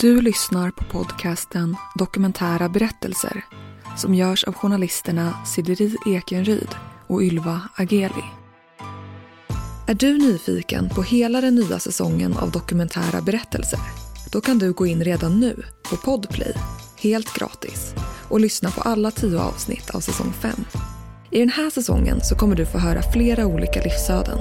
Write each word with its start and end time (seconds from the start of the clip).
Du 0.00 0.20
lyssnar 0.20 0.70
på 0.70 0.84
podcasten 0.84 1.76
Dokumentära 1.94 2.68
berättelser 2.68 3.44
som 3.96 4.14
görs 4.14 4.44
av 4.44 4.54
journalisterna 4.54 5.34
Sideri 5.46 5.96
Ekenryd 6.06 6.68
och 7.06 7.22
Ylva 7.22 7.60
Ageli. 7.76 8.24
Är 9.86 9.94
du 9.94 10.18
nyfiken 10.18 10.88
på 10.88 11.02
hela 11.02 11.40
den 11.40 11.54
nya 11.54 11.78
säsongen 11.78 12.36
av 12.36 12.50
Dokumentära 12.50 13.20
berättelser? 13.20 13.78
Då 14.32 14.40
kan 14.40 14.58
du 14.58 14.72
gå 14.72 14.86
in 14.86 15.04
redan 15.04 15.40
nu 15.40 15.62
på 15.90 15.96
Podplay, 15.96 16.54
helt 16.96 17.34
gratis 17.34 17.94
och 18.28 18.40
lyssna 18.40 18.70
på 18.70 18.80
alla 18.80 19.10
tio 19.10 19.40
avsnitt 19.40 19.90
av 19.90 20.00
säsong 20.00 20.32
5. 20.32 20.50
I 21.30 21.38
den 21.38 21.48
här 21.48 21.70
säsongen 21.70 22.20
så 22.22 22.36
kommer 22.36 22.56
du 22.56 22.66
få 22.66 22.78
höra 22.78 23.02
flera 23.12 23.46
olika 23.46 23.82
livsöden. 23.82 24.38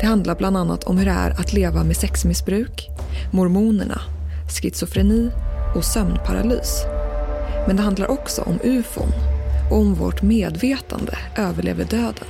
Det 0.00 0.06
handlar 0.06 0.34
bland 0.34 0.56
annat 0.56 0.84
om 0.84 0.98
hur 0.98 1.04
det 1.04 1.10
är 1.10 1.30
att 1.30 1.52
leva 1.52 1.84
med 1.84 1.96
sexmissbruk, 1.96 2.88
mormonerna, 3.32 4.00
schizofreni 4.60 5.30
och 5.74 5.84
sömnparalys. 5.84 6.84
Men 7.66 7.76
det 7.76 7.82
handlar 7.82 8.10
också 8.10 8.42
om 8.42 8.58
ufon 8.64 9.08
och 9.70 9.76
om 9.76 9.94
vårt 9.94 10.22
medvetande 10.22 11.18
överlever 11.36 11.84
döden. 11.84 12.28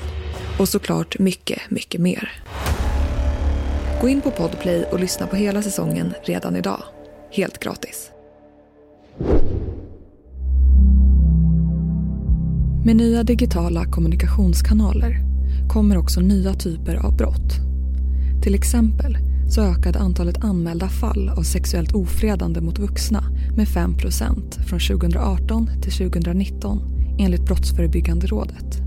Och 0.58 0.68
såklart 0.68 1.18
mycket, 1.18 1.70
mycket 1.70 2.00
mer. 2.00 2.32
Gå 4.00 4.08
in 4.08 4.20
på 4.20 4.30
Podplay 4.30 4.84
och 4.84 5.00
lyssna 5.00 5.26
på 5.26 5.36
hela 5.36 5.62
säsongen 5.62 6.14
redan 6.24 6.56
idag. 6.56 6.82
Helt 7.30 7.58
gratis. 7.58 8.10
Med 12.84 12.96
nya 12.96 13.22
digitala 13.22 13.84
kommunikationskanaler 13.84 15.16
kommer 15.68 15.98
också 15.98 16.20
nya 16.20 16.54
typer 16.54 16.94
av 16.94 17.16
brott. 17.16 17.52
Till 18.42 18.54
exempel 18.54 19.18
så 19.52 19.60
ökade 19.60 19.98
antalet 19.98 20.44
anmälda 20.44 20.88
fall 20.88 21.28
av 21.28 21.42
sexuellt 21.42 21.92
ofredande 21.92 22.60
mot 22.60 22.78
vuxna 22.78 23.24
med 23.56 23.66
5% 23.66 24.62
från 24.68 24.80
2018 24.80 25.70
till 25.82 25.92
2019 25.92 26.78
enligt 27.18 27.44
Brottsförebyggande 27.44 28.26
rådet. 28.26 28.78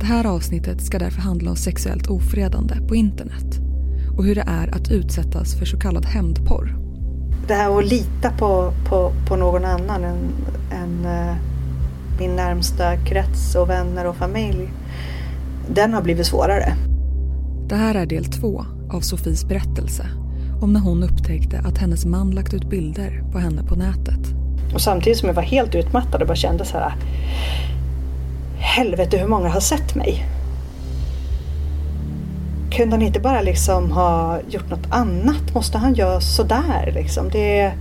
Det 0.00 0.06
här 0.06 0.26
avsnittet 0.26 0.82
ska 0.82 0.98
därför 0.98 1.20
handla 1.20 1.50
om 1.50 1.56
sexuellt 1.56 2.06
ofredande 2.06 2.74
på 2.88 2.94
internet 2.94 3.60
och 4.16 4.24
hur 4.24 4.34
det 4.34 4.44
är 4.46 4.74
att 4.74 4.90
utsättas 4.90 5.54
för 5.54 5.66
så 5.66 5.78
kallad 5.78 6.04
hämndporr. 6.04 6.76
Det 7.48 7.54
här 7.54 7.78
att 7.78 7.86
lita 7.86 8.30
på, 8.30 8.72
på, 8.88 9.12
på 9.28 9.36
någon 9.36 9.64
annan 9.64 10.04
än, 10.04 10.16
än 10.70 11.06
uh, 11.06 11.36
min 12.20 12.36
närmsta 12.36 12.96
krets 12.96 13.54
och 13.54 13.70
vänner 13.70 14.06
och 14.06 14.16
familj, 14.16 14.72
den 15.74 15.94
har 15.94 16.02
blivit 16.02 16.26
svårare. 16.26 16.76
Det 17.68 17.76
här 17.76 17.94
är 17.94 18.06
del 18.06 18.24
två 18.24 18.64
av 18.90 19.00
Sofies 19.00 19.44
berättelse 19.48 20.06
om 20.64 20.72
när 20.72 20.80
hon 20.80 21.02
upptäckte 21.02 21.58
att 21.58 21.78
hennes 21.78 22.04
man 22.04 22.30
lagt 22.30 22.54
ut 22.54 22.70
bilder 22.70 23.22
på 23.32 23.38
henne 23.38 23.62
på 23.62 23.74
nätet. 23.74 24.34
Och 24.74 24.80
samtidigt 24.80 25.18
som 25.18 25.28
jag 25.28 25.34
var 25.34 25.42
helt 25.42 25.74
utmattad 25.74 26.20
och 26.20 26.28
bara 26.28 26.36
kände 26.36 26.64
så 26.64 26.78
här 26.78 26.94
Helvete 28.58 29.18
hur 29.18 29.28
många 29.28 29.48
har 29.48 29.60
sett 29.60 29.94
mig? 29.94 30.26
Kunde 32.70 32.96
han 32.96 33.02
inte 33.02 33.20
bara 33.20 33.40
liksom 33.40 33.90
ha 33.92 34.40
gjort 34.50 34.70
något 34.70 34.86
annat? 34.90 35.54
Måste 35.54 35.78
han 35.78 35.94
göra 35.94 36.20
sådär 36.20 36.92
liksom? 36.94 37.28
Det 37.32 37.60
är 37.60 37.76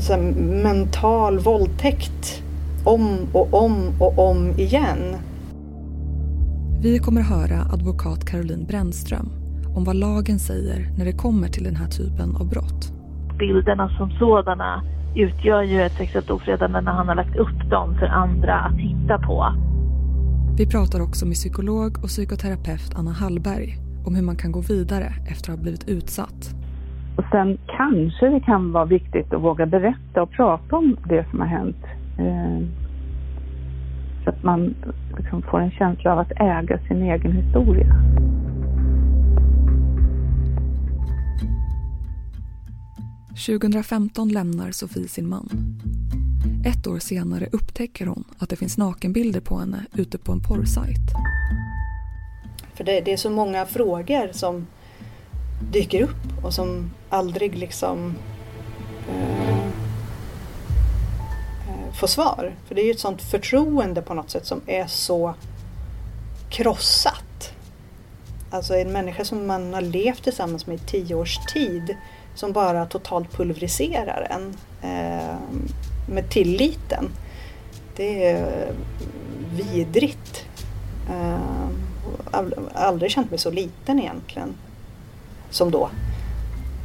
så 0.00 0.16
mental 0.62 1.38
våldtäkt 1.38 2.42
om 2.84 3.18
och 3.32 3.54
om 3.54 3.92
och 3.98 4.18
om 4.30 4.58
igen. 4.58 5.16
Vi 6.80 6.98
kommer 6.98 7.20
höra 7.20 7.66
advokat 7.72 8.24
Caroline 8.24 8.64
Brännström 8.64 9.43
om 9.74 9.84
vad 9.84 9.96
lagen 9.96 10.38
säger 10.38 10.88
när 10.98 11.04
det 11.04 11.12
kommer 11.12 11.48
till 11.48 11.64
den 11.64 11.76
här 11.76 11.88
typen 11.88 12.36
av 12.36 12.48
brott. 12.48 12.92
Bilderna 13.38 13.88
som 13.98 14.10
sådana 14.10 14.82
utgör 15.16 15.62
ju 15.62 15.80
ett 15.82 15.92
sexuellt 15.92 16.30
ofredande 16.30 16.80
när 16.80 16.92
han 16.92 17.08
har 17.08 17.14
lagt 17.14 17.36
upp 17.36 17.70
dem 17.70 17.96
för 17.98 18.06
andra 18.06 18.54
att 18.54 18.76
titta 18.76 19.18
på. 19.18 19.54
Vi 20.56 20.66
pratar 20.66 21.00
också 21.02 21.26
med 21.26 21.34
psykolog 21.34 21.98
och 22.02 22.08
psykoterapeut 22.08 22.94
Anna 22.96 23.12
Hallberg 23.12 23.76
om 24.06 24.14
hur 24.14 24.22
man 24.22 24.36
kan 24.36 24.52
gå 24.52 24.60
vidare 24.60 25.12
efter 25.26 25.50
att 25.50 25.56
ha 25.56 25.62
blivit 25.62 25.88
utsatt. 25.88 26.54
Och 27.16 27.24
sen 27.30 27.58
kanske 27.66 28.28
det 28.28 28.40
kan 28.40 28.72
vara 28.72 28.84
viktigt 28.84 29.32
att 29.34 29.42
våga 29.42 29.66
berätta 29.66 30.22
och 30.22 30.30
prata 30.30 30.76
om 30.76 30.96
det 31.08 31.26
som 31.30 31.40
har 31.40 31.46
hänt. 31.46 31.84
Eh, 32.18 32.66
så 34.24 34.30
att 34.30 34.42
man 34.42 34.74
liksom 35.16 35.42
får 35.42 35.60
en 35.60 35.70
känsla 35.70 36.12
av 36.12 36.18
att 36.18 36.32
äga 36.36 36.78
sin 36.88 37.02
egen 37.02 37.32
historia. 37.32 37.96
2015 43.34 44.28
lämnar 44.28 44.72
Sofie 44.72 45.08
sin 45.08 45.28
man. 45.28 45.48
Ett 46.66 46.86
år 46.86 46.98
senare 46.98 47.48
upptäcker 47.52 48.06
hon 48.06 48.24
att 48.38 48.48
det 48.48 48.56
finns 48.56 48.78
nakenbilder 48.78 49.40
på 49.40 49.58
henne 49.58 49.86
ute 49.92 50.18
på 50.18 50.32
en 50.32 50.42
porrsajt. 50.42 51.10
För 52.74 52.84
det, 52.84 53.00
det, 53.00 53.12
är 53.12 53.16
så 53.16 53.30
många 53.30 53.66
frågor 53.66 54.32
som 54.32 54.66
dyker 55.72 56.02
upp 56.02 56.44
och 56.44 56.54
som 56.54 56.90
aldrig 57.08 57.58
liksom 57.58 58.14
eh, 59.08 59.48
eh 61.68 61.92
får 62.00 62.06
svar. 62.06 62.54
För 62.66 62.74
det 62.74 62.80
är 62.80 62.84
ju 62.84 62.90
ett 62.90 63.00
sånt 63.00 63.22
förtroende 63.22 64.02
på 64.02 64.14
något 64.14 64.30
sätt 64.30 64.46
som 64.46 64.60
är 64.66 64.86
så 64.86 65.34
krossat. 66.50 67.33
Alltså 68.54 68.76
en 68.76 68.92
människa 68.92 69.24
som 69.24 69.46
man 69.46 69.74
har 69.74 69.80
levt 69.80 70.22
tillsammans 70.22 70.66
med 70.66 70.76
i 70.76 70.78
tio 70.78 71.14
års 71.14 71.38
tid 71.38 71.96
som 72.34 72.52
bara 72.52 72.86
totalt 72.86 73.32
pulveriserar 73.32 74.26
en 74.30 74.56
eh, 74.82 75.36
med 76.08 76.30
tilliten. 76.30 77.10
Det 77.96 78.30
är 78.30 78.72
vidrigt. 79.52 80.46
Eh, 81.10 81.68
aldrig 82.74 83.10
känt 83.10 83.30
mig 83.30 83.38
så 83.38 83.50
liten 83.50 84.00
egentligen 84.00 84.54
som 85.50 85.70
då. 85.70 85.90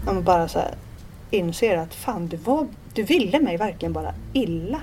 När 0.06 0.14
Man 0.14 0.24
bara 0.24 0.48
så 0.48 0.60
här 0.60 0.74
inser 1.32 1.78
att 1.78 1.94
fan, 1.94 2.28
du, 2.28 2.38
var, 2.38 2.68
du 2.94 3.04
ville 3.04 3.40
mig 3.40 3.58
verkligen 3.58 3.94
bara 3.94 4.14
illa. 4.34 4.82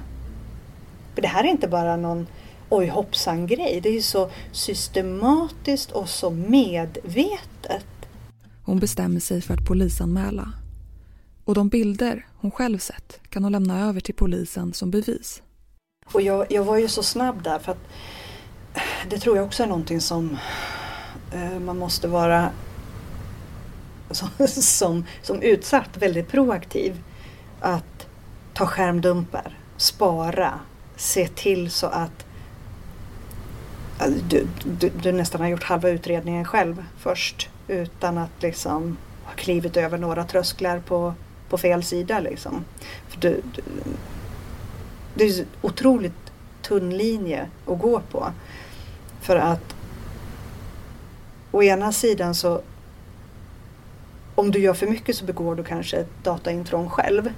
För 1.14 1.22
det 1.22 1.28
här 1.28 1.44
är 1.44 1.48
inte 1.48 1.68
bara 1.68 1.96
någon 1.96 2.26
oj 2.68 2.88
hoppsan 2.88 3.46
grej. 3.46 3.80
Det 3.82 3.88
är 3.88 4.00
så 4.00 4.30
systematiskt 4.52 5.90
och 5.90 6.08
så 6.08 6.30
medvetet. 6.30 7.86
Hon 8.64 8.78
bestämmer 8.78 9.20
sig 9.20 9.42
för 9.42 9.54
att 9.54 9.66
polisanmäla. 9.66 10.52
Och 11.44 11.54
de 11.54 11.68
bilder 11.68 12.26
hon 12.36 12.50
själv 12.50 12.78
sett 12.78 13.20
kan 13.28 13.42
hon 13.42 13.52
lämna 13.52 13.88
över 13.88 14.00
till 14.00 14.14
polisen 14.14 14.72
som 14.72 14.90
bevis. 14.90 15.42
Och 16.12 16.22
jag, 16.22 16.52
jag 16.52 16.64
var 16.64 16.76
ju 16.76 16.88
så 16.88 17.02
snabb 17.02 17.42
där 17.42 17.58
för 17.58 17.72
att 17.72 17.88
det 19.10 19.18
tror 19.18 19.36
jag 19.36 19.46
också 19.46 19.62
är 19.62 19.66
någonting 19.66 20.00
som 20.00 20.36
eh, 21.32 21.58
man 21.60 21.78
måste 21.78 22.08
vara 22.08 22.50
som, 24.10 24.28
som, 24.48 25.04
som 25.22 25.42
utsatt 25.42 25.96
väldigt 25.96 26.28
proaktiv. 26.28 27.02
Att 27.60 28.06
ta 28.54 28.66
skärmdumpar, 28.66 29.58
spara, 29.76 30.60
se 30.96 31.28
till 31.28 31.70
så 31.70 31.86
att 31.86 32.25
Alltså, 33.98 34.20
du, 34.28 34.46
du, 34.64 34.88
du 34.88 35.12
nästan 35.12 35.40
har 35.40 35.48
gjort 35.48 35.64
halva 35.64 35.88
utredningen 35.88 36.44
själv 36.44 36.84
först 36.98 37.48
utan 37.68 38.18
att 38.18 38.42
liksom 38.42 38.96
ha 39.24 39.32
klivit 39.32 39.76
över 39.76 39.98
några 39.98 40.24
trösklar 40.24 40.78
på, 40.78 41.14
på 41.48 41.58
fel 41.58 41.82
sida. 41.82 42.20
Liksom. 42.20 42.64
För 43.08 43.20
du, 43.20 43.42
du, 43.54 43.62
det 45.14 45.24
är 45.24 45.40
en 45.40 45.46
otroligt 45.62 46.32
tunn 46.62 46.96
linje 46.96 47.48
att 47.66 47.78
gå 47.78 48.00
på. 48.00 48.32
För 49.20 49.36
att 49.36 49.74
å 51.50 51.62
ena 51.62 51.92
sidan 51.92 52.34
så 52.34 52.62
om 54.34 54.50
du 54.50 54.58
gör 54.58 54.74
för 54.74 54.86
mycket 54.86 55.16
så 55.16 55.24
begår 55.24 55.54
du 55.54 55.64
kanske 55.64 55.96
ett 55.96 56.24
dataintrång 56.24 56.90
själv. 56.90 57.32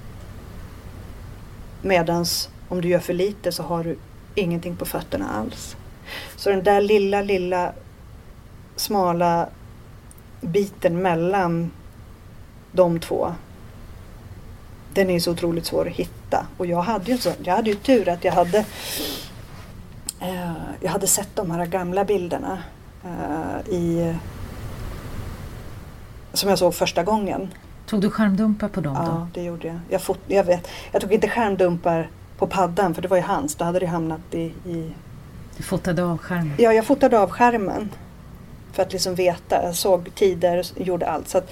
Medans 1.81 2.49
om 2.67 2.81
du 2.81 2.87
gör 2.87 2.99
för 2.99 3.13
lite 3.13 3.51
så 3.51 3.63
har 3.63 3.83
du 3.83 3.97
ingenting 4.35 4.75
på 4.75 4.85
fötterna 4.85 5.29
alls. 5.29 5.75
Så 6.35 6.49
den 6.49 6.63
där 6.63 6.81
lilla, 6.81 7.21
lilla 7.21 7.73
smala 8.75 9.47
biten 10.41 11.01
mellan 11.01 11.71
de 12.71 12.99
två 12.99 13.33
den 14.93 15.09
är 15.09 15.19
så 15.19 15.31
otroligt 15.31 15.65
svår 15.65 15.87
att 15.87 15.93
hitta. 15.93 16.45
Och 16.57 16.65
jag 16.65 16.81
hade 16.81 17.11
ju, 17.11 17.17
så, 17.17 17.31
jag 17.43 17.55
hade 17.55 17.69
ju 17.69 17.75
tur 17.75 18.09
att 18.09 18.23
jag 18.23 18.33
hade 18.33 18.57
eh, 20.19 20.53
jag 20.81 20.91
hade 20.91 21.07
sett 21.07 21.35
de 21.35 21.51
här 21.51 21.65
gamla 21.65 22.05
bilderna 22.05 22.57
eh, 23.03 23.73
i 23.73 24.15
som 26.33 26.49
jag 26.49 26.59
såg 26.59 26.75
första 26.75 27.03
gången. 27.03 27.53
Tog 27.85 28.01
du 28.01 28.09
skärmdumpar 28.09 28.67
på 28.67 28.81
dem 28.81 28.95
ja, 28.99 29.01
då? 29.01 29.11
Ja, 29.11 29.27
det 29.33 29.43
gjorde 29.43 29.67
jag. 29.67 29.79
Jag, 29.89 30.01
fot, 30.01 30.19
jag, 30.27 30.43
vet, 30.43 30.67
jag 30.91 31.01
tog 31.01 31.13
inte 31.13 31.27
skärmdumpar 31.27 32.09
på 32.37 32.47
paddan 32.47 32.95
för 32.95 33.01
det 33.01 33.07
var 33.07 33.17
ju 33.17 33.23
hans. 33.23 33.55
Då 33.55 33.65
hade 33.65 33.79
det 33.79 33.85
hamnat 33.85 34.21
i, 34.31 34.53
i... 34.65 34.93
Du 35.59 35.63
fotade 35.63 36.03
av 36.03 36.17
skärmen? 36.17 36.55
Ja, 36.57 36.73
jag 36.73 36.85
fotade 36.87 37.19
av 37.19 37.29
skärmen. 37.29 37.89
För 38.73 38.81
att 38.83 38.93
liksom 38.93 39.15
veta. 39.15 39.55
Jag 39.63 39.75
såg 39.75 40.15
tider, 40.15 40.63
gjorde 40.87 41.05
allt. 41.09 41.27
Så 41.27 41.37
att 41.37 41.51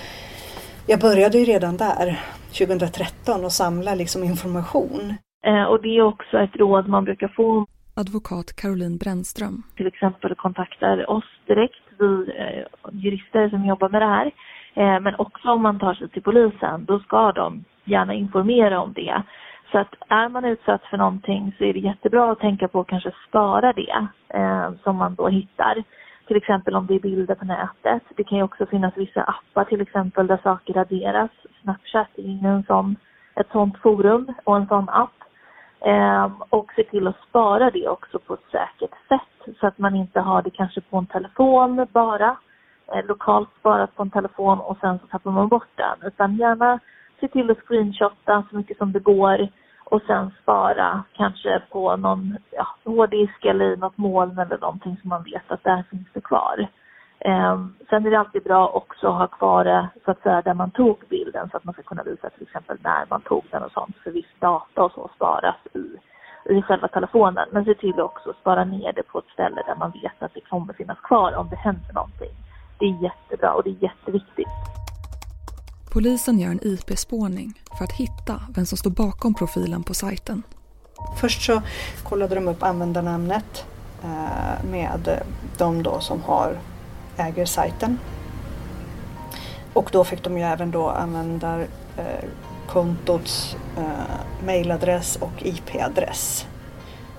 jag 0.87 0.99
började 0.99 1.37
ju 1.37 1.45
redan 1.45 1.77
där. 1.77 2.19
2013 2.57 3.45
och 3.45 3.51
samla 3.51 3.95
liksom 3.95 4.23
information. 4.23 5.13
Eh, 5.45 5.63
och 5.63 5.81
det 5.81 5.97
är 5.97 6.01
också 6.01 6.37
ett 6.37 6.55
råd 6.55 6.87
man 6.87 7.03
brukar 7.03 7.27
få. 7.27 7.65
Advokat 7.95 8.55
Caroline 8.55 8.97
Brännström. 8.97 9.63
Till 9.75 9.87
exempel 9.87 10.35
kontaktar 10.35 11.09
oss 11.09 11.29
direkt, 11.47 11.83
vi 11.99 12.05
eh, 12.05 12.65
jurister 12.91 13.49
som 13.49 13.65
jobbar 13.65 13.89
med 13.89 14.01
det 14.01 14.13
här. 14.17 14.25
Eh, 14.75 14.99
men 15.01 15.15
också 15.15 15.49
om 15.49 15.61
man 15.61 15.79
tar 15.79 15.93
sig 15.93 16.09
till 16.09 16.23
polisen, 16.23 16.85
då 16.85 16.99
ska 16.99 17.31
de 17.31 17.63
gärna 17.85 18.13
informera 18.13 18.81
om 18.81 18.93
det. 18.93 19.23
Så 19.71 19.77
att 19.77 19.95
är 20.07 20.29
man 20.29 20.45
utsatt 20.45 20.83
för 20.83 20.97
någonting 20.97 21.55
så 21.57 21.63
är 21.63 21.73
det 21.73 21.79
jättebra 21.79 22.31
att 22.31 22.39
tänka 22.39 22.67
på 22.67 22.79
att 22.79 22.87
kanske 22.87 23.11
spara 23.27 23.73
det 23.73 24.07
eh, 24.29 24.71
som 24.83 24.95
man 24.95 25.15
då 25.15 25.27
hittar. 25.27 25.83
Till 26.27 26.37
exempel 26.37 26.75
om 26.75 26.87
det 26.87 26.95
är 26.95 26.99
bilder 26.99 27.35
på 27.35 27.45
nätet. 27.45 28.03
Det 28.15 28.23
kan 28.23 28.37
ju 28.37 28.43
också 28.43 28.65
finnas 28.65 28.97
vissa 28.97 29.23
appar 29.23 29.63
till 29.63 29.81
exempel 29.81 30.27
där 30.27 30.39
saker 30.43 30.73
raderas. 30.73 31.31
Snapchat 31.61 32.07
är 32.17 32.21
ju 32.21 32.47
en 32.47 32.63
sån, 32.63 32.95
ett 33.35 33.51
sånt 33.51 33.77
forum 33.77 34.33
och 34.43 34.55
en 34.57 34.67
sån 34.67 34.89
app. 34.89 35.23
Eh, 35.85 36.31
och 36.49 36.71
se 36.75 36.83
till 36.83 37.07
att 37.07 37.21
spara 37.29 37.71
det 37.71 37.87
också 37.87 38.19
på 38.19 38.33
ett 38.33 38.51
säkert 38.51 38.95
sätt 39.07 39.55
så 39.59 39.67
att 39.67 39.77
man 39.77 39.95
inte 39.95 40.19
har 40.19 40.41
det 40.41 40.49
kanske 40.49 40.81
på 40.81 40.97
en 40.97 41.05
telefon 41.05 41.87
bara. 41.91 42.37
Eh, 42.93 43.05
lokalt 43.05 43.49
sparat 43.59 43.95
på 43.95 44.03
en 44.03 44.09
telefon 44.09 44.59
och 44.59 44.77
sen 44.81 44.99
så 44.99 45.07
tappar 45.07 45.31
man 45.31 45.47
bort 45.47 45.71
den. 45.75 46.07
Utan 46.07 46.35
gärna 46.35 46.79
se 47.19 47.27
till 47.27 47.51
att 47.51 47.57
screenshotta 47.57 48.43
så 48.49 48.55
mycket 48.55 48.77
som 48.77 48.91
det 48.91 48.99
går 48.99 49.47
och 49.83 50.01
sen 50.07 50.31
spara 50.41 51.03
kanske 51.13 51.61
på 51.71 51.95
någon 51.95 52.37
ja, 52.51 52.67
hårddisk 52.83 53.45
eller 53.45 53.73
i 53.73 53.77
något 53.77 53.97
moln 53.97 54.39
eller 54.39 54.57
någonting 54.57 54.97
som 55.01 55.09
man 55.09 55.23
vet 55.23 55.51
att 55.51 55.63
där 55.63 55.83
finns 55.89 56.07
det 56.13 56.21
kvar. 56.21 56.67
Um, 57.25 57.75
sen 57.89 58.05
är 58.05 58.11
det 58.11 58.19
alltid 58.19 58.43
bra 58.43 58.67
också 58.67 59.07
att 59.07 59.17
ha 59.17 59.27
kvar 59.27 59.63
det 59.63 59.87
så 60.05 60.11
att 60.11 60.21
säga 60.21 60.41
där 60.41 60.53
man 60.53 60.71
tog 60.71 61.03
bilden 61.09 61.49
så 61.49 61.57
att 61.57 61.63
man 61.63 61.73
ska 61.73 61.83
kunna 61.83 62.03
visa 62.03 62.29
till 62.29 62.43
exempel 62.43 62.77
när 62.83 63.05
man 63.09 63.21
tog 63.21 63.43
den 63.51 63.63
och 63.63 63.71
sånt 63.71 63.95
för 64.03 64.11
viss 64.11 64.33
data 64.39 64.83
och 64.83 64.91
så 64.91 65.09
sparas 65.15 65.55
i, 65.73 65.85
i 66.53 66.61
själva 66.61 66.87
telefonen. 66.87 67.47
Men 67.51 67.65
se 67.65 67.73
till 67.73 67.99
också 67.99 68.29
att 68.29 68.37
spara 68.37 68.63
ner 68.63 68.93
det 68.93 69.03
på 69.03 69.19
ett 69.19 69.33
ställe 69.33 69.63
där 69.67 69.75
man 69.75 69.91
vet 69.91 70.23
att 70.23 70.33
det 70.33 70.41
kommer 70.41 70.73
finnas 70.73 70.99
kvar 70.99 71.35
om 71.35 71.49
det 71.49 71.55
händer 71.55 71.93
någonting. 71.93 72.35
Det 72.79 72.85
är 72.85 73.03
jättebra 73.03 73.53
och 73.53 73.63
det 73.63 73.69
är 73.69 73.83
jätteviktigt. 73.83 74.76
Polisen 75.97 76.39
gör 76.39 76.49
en 76.49 76.59
IP-spårning 76.63 77.61
för 77.77 77.83
att 77.83 77.91
hitta 77.91 78.41
vem 78.49 78.65
som 78.65 78.77
står 78.77 78.89
bakom 78.89 79.33
profilen 79.33 79.83
på 79.83 79.93
sajten. 79.93 80.43
Först 81.19 81.45
så 81.45 81.61
kollade 82.03 82.35
de 82.35 82.47
upp 82.47 82.63
användarnamnet 82.63 83.65
eh, 84.03 84.65
med 84.71 85.23
de 85.57 85.83
då 85.83 85.99
som 85.99 86.21
har, 86.21 86.59
äger 87.17 87.45
sajten. 87.45 87.99
Och 89.73 89.89
då 89.91 90.03
fick 90.03 90.23
de 90.23 90.37
ju 90.37 90.43
även 90.43 90.71
då 90.71 90.89
användarkontots 90.89 93.55
eh, 93.77 93.83
eh, 93.83 93.89
mailadress 94.45 95.15
och 95.15 95.45
IP-adress. 95.45 96.47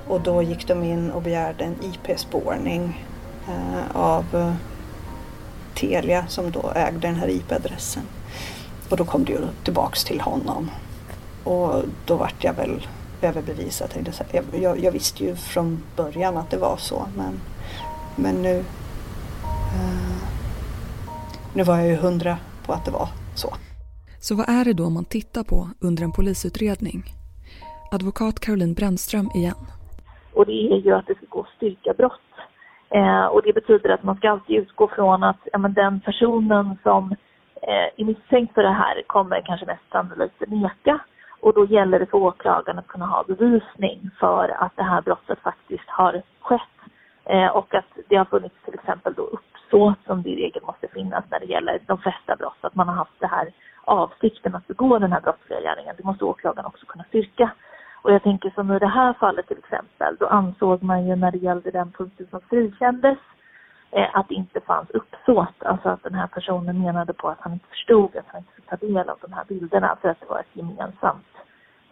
Och 0.08 0.20
då 0.20 0.42
gick 0.42 0.68
de 0.68 0.84
in 0.84 1.10
och 1.10 1.22
begärde 1.22 1.64
en 1.64 1.76
IP-spårning 1.82 3.06
eh, 3.48 3.96
av 3.96 4.24
eh, 4.34 4.54
Telia 5.74 6.26
som 6.26 6.50
då 6.50 6.72
ägde 6.74 6.98
den 6.98 7.14
här 7.14 7.28
IP-adressen. 7.28 8.02
Och 8.90 8.96
då 8.96 9.04
kom 9.04 9.24
det 9.24 9.32
ju 9.32 9.38
tillbaks 9.64 10.04
till 10.04 10.20
honom. 10.20 10.70
Och 11.44 11.82
då 12.06 12.16
vart 12.16 12.44
jag 12.44 12.54
väl 12.54 12.86
överbevisad. 13.22 13.90
Jag, 14.32 14.44
jag, 14.62 14.78
jag 14.78 14.92
visste 14.92 15.24
ju 15.24 15.36
från 15.36 15.82
början 15.96 16.36
att 16.36 16.50
det 16.50 16.56
var 16.56 16.76
så 16.76 17.06
men, 17.16 17.40
men 18.16 18.42
nu, 18.42 18.58
uh, 18.58 18.64
nu 21.54 21.62
var 21.62 21.76
jag 21.76 21.86
ju 21.86 21.96
hundra 21.96 22.38
på 22.66 22.72
att 22.72 22.84
det 22.84 22.90
var 22.90 23.08
så. 23.34 23.48
Så 24.20 24.34
vad 24.34 24.48
är 24.48 24.64
det 24.64 24.72
då 24.72 24.90
man 24.90 25.04
tittar 25.04 25.44
på 25.44 25.68
under 25.80 26.04
en 26.04 26.12
polisutredning? 26.12 27.02
Advokat 27.90 28.40
Caroline 28.40 28.74
Brännström 28.74 29.30
igen. 29.34 29.66
Och 30.34 30.46
det 30.46 30.72
är 30.72 30.76
ju 30.76 30.94
att 30.94 31.06
det 31.06 31.14
ska 31.14 31.26
gå 31.28 31.40
att 31.40 31.56
styrka 31.56 31.94
brott. 31.98 32.20
Eh, 32.90 33.24
och 33.24 33.42
det 33.42 33.52
betyder 33.52 33.90
att 33.90 34.02
man 34.02 34.16
ska 34.16 34.30
alltid 34.30 34.56
utgå 34.56 34.88
från 34.88 35.22
att 35.22 35.40
ja, 35.52 35.58
men 35.58 35.74
den 35.74 36.00
personen 36.00 36.78
som 36.82 37.12
eh, 37.12 37.18
är 37.62 38.04
misstänkt 38.04 38.54
för 38.54 38.62
det 38.62 38.72
här 38.72 39.02
kommer 39.06 39.40
kanske 39.40 39.66
mest 39.66 39.90
sannolikt 39.92 40.42
neka. 40.48 40.98
Och 41.40 41.54
då 41.54 41.64
gäller 41.64 41.98
det 41.98 42.06
för 42.06 42.18
åklagaren 42.18 42.78
att 42.78 42.86
kunna 42.86 43.06
ha 43.06 43.24
bevisning 43.24 44.10
för 44.20 44.48
att 44.48 44.76
det 44.76 44.82
här 44.82 45.02
brottet 45.02 45.38
faktiskt 45.38 45.88
har 45.88 46.22
skett. 46.40 46.60
Eh, 47.24 47.46
och 47.46 47.74
att 47.74 47.98
det 48.08 48.16
har 48.16 48.24
funnits 48.24 48.54
till 48.64 48.74
exempel 48.74 49.14
då 49.14 49.22
uppsåt 49.22 49.98
som 50.06 50.22
det 50.22 50.30
i 50.30 50.36
regel 50.36 50.62
måste 50.62 50.88
finnas 50.88 51.24
när 51.30 51.40
det 51.40 51.46
gäller 51.46 51.78
de 51.86 51.98
flesta 51.98 52.36
brott. 52.36 52.58
Att 52.60 52.74
man 52.74 52.88
har 52.88 52.94
haft 52.94 53.20
det 53.20 53.26
här 53.26 53.52
avsikten 53.84 54.54
att 54.54 54.66
begå 54.66 54.98
den 54.98 55.12
här 55.12 55.20
brottsliga 55.20 55.60
gärningen. 55.60 55.94
Det 55.98 56.04
måste 56.04 56.24
åklagaren 56.24 56.66
också 56.66 56.86
kunna 56.86 57.04
styrka. 57.04 57.50
Och 58.02 58.12
jag 58.12 58.22
tänker 58.22 58.50
som 58.50 58.72
i 58.72 58.78
det 58.78 58.86
här 58.86 59.12
fallet 59.12 59.46
till 59.46 59.58
exempel, 59.58 60.16
då 60.20 60.26
ansåg 60.26 60.82
man 60.82 61.06
ju 61.06 61.16
när 61.16 61.32
det 61.32 61.38
gällde 61.38 61.70
den 61.70 61.92
punkten 61.92 62.26
som 62.30 62.40
frikändes 62.40 63.18
Eh, 63.90 64.08
att 64.12 64.28
det 64.28 64.34
inte 64.34 64.60
fanns 64.60 64.90
uppsåt. 64.90 65.62
Alltså 65.62 65.88
att 65.88 66.02
den 66.02 66.14
här 66.14 66.26
personen 66.26 66.82
menade 66.82 67.12
på 67.12 67.28
att 67.28 67.40
han 67.40 67.52
inte 67.52 67.68
förstod 67.68 68.16
att 68.16 68.26
han 68.26 68.40
inte 68.40 68.52
fick 68.52 68.66
ta 68.66 68.76
del 68.76 69.08
av 69.08 69.18
de 69.20 69.32
här 69.32 69.44
bilderna 69.48 69.96
för 70.00 70.08
att 70.08 70.20
det 70.20 70.26
var 70.28 70.40
ett 70.40 70.56
gemensamt, 70.56 71.26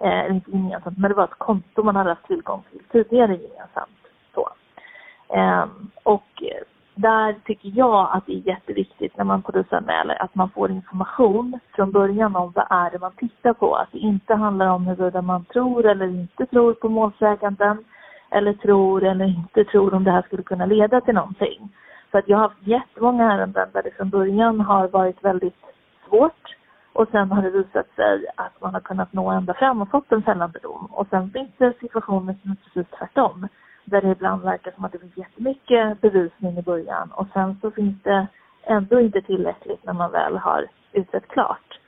eh, 0.00 0.30
inte 0.30 0.50
gemensamt, 0.50 0.98
men 0.98 1.10
det 1.10 1.16
var 1.16 1.24
ett 1.24 1.38
konto 1.38 1.82
man 1.82 1.96
hade 1.96 2.10
haft 2.10 2.26
tillgång 2.26 2.62
till 2.70 2.84
tidigare 2.92 3.32
gemensamt. 3.36 3.98
Så. 4.34 4.48
Eh, 5.28 5.66
och 6.02 6.42
där 6.94 7.36
tycker 7.44 7.72
jag 7.74 8.08
att 8.12 8.26
det 8.26 8.32
är 8.32 8.48
jätteviktigt 8.48 9.16
när 9.16 9.24
man 9.24 9.42
polisanmäler 9.42 10.22
att 10.22 10.34
man 10.34 10.50
får 10.50 10.70
information 10.70 11.60
från 11.74 11.92
början 11.92 12.36
om 12.36 12.52
vad 12.54 12.66
är 12.70 12.90
det 12.90 12.98
man 12.98 13.12
tittar 13.12 13.52
på. 13.52 13.74
Att 13.74 13.92
det 13.92 13.98
inte 13.98 14.34
handlar 14.34 14.66
om 14.66 14.86
huruvida 14.86 15.22
man 15.22 15.44
tror 15.44 15.86
eller 15.86 16.06
inte 16.06 16.46
tror 16.46 16.72
på 16.72 16.88
målsäganden 16.88 17.84
eller 18.30 18.52
tror 18.52 19.04
eller 19.04 19.24
inte 19.24 19.64
tror 19.64 19.94
om 19.94 20.04
det 20.04 20.10
här 20.10 20.22
skulle 20.22 20.42
kunna 20.42 20.66
leda 20.66 21.00
till 21.00 21.14
någonting. 21.14 21.70
För 22.16 22.20
att 22.20 22.28
jag 22.28 22.36
har 22.36 22.48
haft 22.48 22.66
jättemånga 22.66 23.32
ärenden 23.32 23.68
där 23.72 23.82
det 23.82 23.90
från 23.90 24.10
början 24.10 24.60
har 24.60 24.88
varit 24.88 25.24
väldigt 25.24 25.64
svårt 26.08 26.56
och 26.92 27.08
sen 27.10 27.30
har 27.30 27.42
det 27.42 27.50
visat 27.50 27.94
sig 27.96 28.26
att 28.36 28.60
man 28.60 28.74
har 28.74 28.80
kunnat 28.80 29.12
nå 29.12 29.30
ända 29.30 29.54
fram 29.54 29.82
och 29.82 29.90
fått 29.90 30.12
en 30.12 30.22
fällande 30.22 30.58
dom. 30.62 30.86
Och 30.86 31.06
sen 31.10 31.30
finns 31.30 31.50
det 31.58 31.72
situationer 31.80 32.36
som 32.42 32.50
är 32.50 32.56
precis 32.64 32.98
tvärtom. 32.98 33.48
Där 33.84 34.02
det 34.02 34.10
ibland 34.10 34.42
verkar 34.42 34.70
som 34.70 34.84
att 34.84 34.92
det 34.92 34.98
finns 34.98 35.16
jättemycket 35.16 36.00
bevisning 36.00 36.58
i 36.58 36.62
början 36.62 37.10
och 37.12 37.26
sen 37.32 37.58
så 37.60 37.70
finns 37.70 38.02
det 38.02 38.26
ändå 38.62 39.00
inte 39.00 39.22
tillräckligt 39.22 39.84
när 39.84 39.92
man 39.92 40.10
väl 40.12 40.36
har 40.36 40.66
utrett 40.92 41.28
klart. 41.28 41.80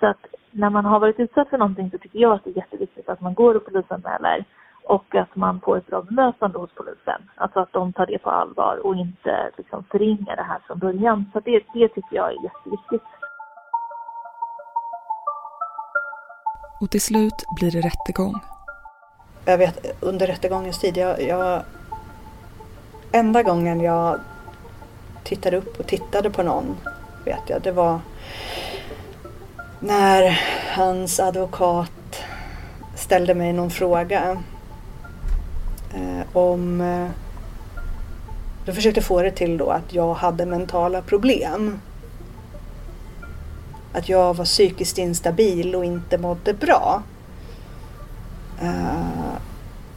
Så 0.00 0.06
att 0.06 0.26
när 0.50 0.70
man 0.70 0.84
har 0.84 1.00
varit 1.00 1.20
utsatt 1.20 1.48
för 1.48 1.58
någonting 1.58 1.90
så 1.90 1.98
tycker 1.98 2.18
jag 2.18 2.32
att 2.32 2.44
det 2.44 2.50
är 2.50 2.56
jätteviktigt 2.56 3.08
att 3.08 3.20
man 3.20 3.34
går 3.34 3.54
och 3.54 3.64
polisanmäler 3.64 4.44
och 4.88 5.14
att 5.14 5.36
man 5.36 5.60
får 5.60 5.76
ett 5.76 5.86
bra 5.86 6.02
bemötande 6.02 6.58
hos 6.58 6.70
polisen. 6.74 7.30
Alltså 7.34 7.60
att 7.60 7.72
de 7.72 7.92
tar 7.92 8.06
det 8.06 8.18
på 8.18 8.30
allvar 8.30 8.86
och 8.86 8.96
inte 8.96 9.50
liksom 9.56 9.84
förringar 9.90 10.36
det 10.36 10.42
här 10.42 10.58
från 10.66 10.78
början. 10.78 11.30
Så 11.32 11.40
det, 11.40 11.62
det 11.74 11.88
tycker 11.88 12.16
jag 12.16 12.28
är 12.30 12.42
jätteviktigt. 12.42 13.08
Och 16.80 16.90
till 16.90 17.00
slut 17.00 17.44
blir 17.56 17.70
det 17.70 17.80
rättegång. 17.80 18.34
Jag 19.44 19.58
vet 19.58 20.02
under 20.02 20.26
rättegångens 20.26 20.78
tid, 20.78 20.96
jag, 20.96 21.22
jag 21.22 21.62
enda 23.12 23.42
gången 23.42 23.80
jag 23.80 24.20
tittade 25.24 25.56
upp 25.56 25.80
och 25.80 25.86
tittade 25.86 26.30
på 26.30 26.42
någon 26.42 26.76
vet 27.24 27.50
jag, 27.50 27.62
det 27.62 27.72
var 27.72 28.00
när 29.80 30.40
hans 30.76 31.20
advokat 31.20 32.22
ställde 32.94 33.34
mig 33.34 33.52
någon 33.52 33.70
fråga 33.70 34.42
om... 36.36 36.80
Eh, 36.80 37.08
de 38.64 38.72
försökte 38.72 39.02
få 39.02 39.22
det 39.22 39.30
till 39.30 39.58
då 39.58 39.70
att 39.70 39.94
jag 39.94 40.14
hade 40.14 40.46
mentala 40.46 41.02
problem. 41.02 41.80
Att 43.92 44.08
jag 44.08 44.34
var 44.34 44.44
psykiskt 44.44 44.98
instabil 44.98 45.74
och 45.74 45.84
inte 45.84 46.18
mådde 46.18 46.54
bra. 46.54 47.02
Uh, 48.62 49.36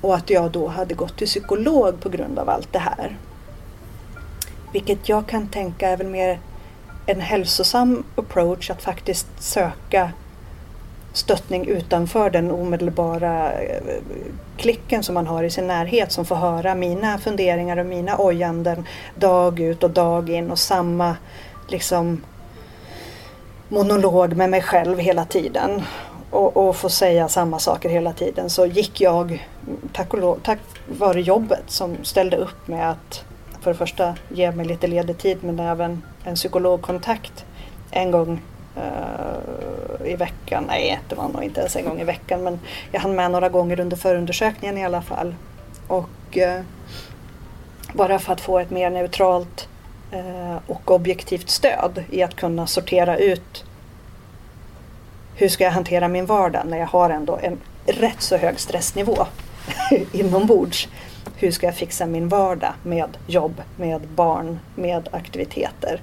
och 0.02 0.16
att 0.16 0.30
jag 0.30 0.52
då 0.52 0.68
hade 0.68 0.94
gått 0.96 1.18
till 1.18 1.28
psykolog 1.28 2.00
på 2.00 2.10
grund 2.10 2.40
av 2.40 2.50
allt 2.50 2.74
det 2.74 2.80
här. 2.80 3.18
Vilket 4.74 5.10
jag 5.10 5.28
kan 5.28 5.48
tänka 5.48 5.90
är 5.90 5.98
väl 5.98 6.08
mer 6.08 6.40
en 7.06 7.22
hälsosam 7.22 8.04
approach 8.16 8.70
att 8.70 8.82
faktiskt 8.82 9.28
söka 9.40 10.12
stöttning 11.14 11.68
utanför 11.68 12.30
den 12.30 12.52
omedelbara 12.52 13.54
eh, 13.54 13.82
klicken 14.58 15.04
som 15.04 15.16
man 15.16 15.28
har 15.28 15.44
i 15.44 15.50
sin 15.50 15.68
närhet 15.68 16.12
som 16.12 16.26
får 16.26 16.36
höra 16.36 16.76
mina 16.76 17.18
funderingar 17.18 17.78
och 17.78 17.86
mina 17.86 18.16
ojanden 18.20 18.86
dag 19.16 19.60
ut 19.60 19.84
och 19.84 19.92
dag 19.92 20.30
in 20.30 20.52
och 20.52 20.60
samma 20.60 21.16
liksom 21.68 22.24
monolog 23.70 24.34
med 24.34 24.50
mig 24.50 24.62
själv 24.62 25.00
hela 25.00 25.26
tiden 25.26 25.82
och, 26.32 26.58
och 26.58 26.76
få 26.76 26.90
säga 26.90 27.28
samma 27.28 27.60
saker 27.60 27.90
hela 27.90 28.14
tiden 28.14 28.50
så 28.50 28.66
gick 28.66 29.02
jag, 29.02 29.48
tack, 29.94 30.14
och 30.14 30.20
lov, 30.20 30.40
tack 30.44 30.60
vare 30.88 31.22
jobbet 31.22 31.64
som 31.68 31.98
ställde 32.04 32.38
upp 32.38 32.68
med 32.68 32.92
att 32.92 33.24
för 33.62 33.72
det 33.72 33.78
första 33.78 34.16
ge 34.30 34.52
mig 34.52 34.66
lite 34.66 34.88
ledig 34.88 35.18
tid 35.18 35.38
men 35.42 35.60
även 35.60 36.02
en 36.24 36.36
psykologkontakt 36.36 37.46
en 37.92 38.12
gång 38.12 38.42
Eh, 38.76 40.12
i 40.12 40.16
veckan. 40.16 40.64
Nej, 40.68 41.00
det 41.10 41.16
var 41.16 41.30
nog 41.30 41.44
inte 41.44 41.60
ens 41.60 41.76
en 41.76 41.86
gång 41.86 42.02
i 42.02 42.04
veckan 42.04 42.44
men 42.44 42.60
jag 42.92 43.00
hann 43.00 43.16
med 43.16 43.32
några 43.32 43.50
gånger 43.50 43.80
under 43.80 43.98
förundersökningen 43.98 44.78
i 44.78 44.86
alla 44.86 45.02
fall. 45.02 45.36
Och 45.88 46.38
eh, 46.38 46.62
bara 47.94 48.20
för 48.20 48.34
att 48.34 48.42
få 48.42 48.60
ett 48.60 48.70
mer 48.70 48.90
neutralt 48.90 49.68
eh, 50.12 50.58
och 50.68 50.92
objektivt 50.92 51.50
stöd 51.50 52.04
i 52.12 52.24
att 52.24 52.36
kunna 52.36 52.68
sortera 52.68 53.18
ut 53.18 53.66
hur 55.36 55.50
ska 55.50 55.64
jag 55.64 55.72
hantera 55.72 56.08
min 56.08 56.26
vardag 56.26 56.64
när 56.66 56.78
jag 56.78 56.88
har 56.88 57.10
ändå 57.10 57.40
en 57.42 57.58
rätt 57.86 58.22
så 58.22 58.38
hög 58.38 58.60
stressnivå 58.60 59.28
inombords. 60.12 60.88
Hur 61.36 61.52
ska 61.52 61.66
jag 61.66 61.76
fixa 61.76 62.06
min 62.06 62.28
vardag 62.30 62.74
med 62.84 63.18
jobb, 63.28 63.62
med 63.76 64.02
barn, 64.02 64.60
med 64.76 65.10
aktiviteter. 65.12 66.02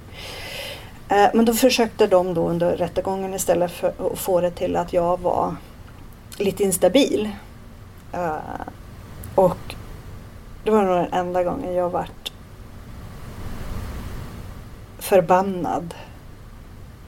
Eh, 1.09 1.29
men 1.33 1.45
då 1.45 1.53
försökte 1.53 2.07
de 2.07 2.33
då 2.33 2.49
under 2.49 2.77
rättegången 2.77 3.33
istället 3.33 3.71
för 3.71 3.87
att 3.87 4.19
få 4.19 4.41
det 4.41 4.51
till 4.51 4.75
att 4.75 4.93
jag 4.93 5.19
var 5.19 5.55
lite 6.37 6.63
instabil. 6.63 7.29
Eh, 8.13 8.35
och 9.35 9.75
det 10.63 10.71
var 10.71 10.83
nog 10.83 10.95
den 10.95 11.13
enda 11.13 11.43
gången 11.43 11.73
jag 11.73 11.89
varit 11.89 12.31
förbannad 14.99 15.93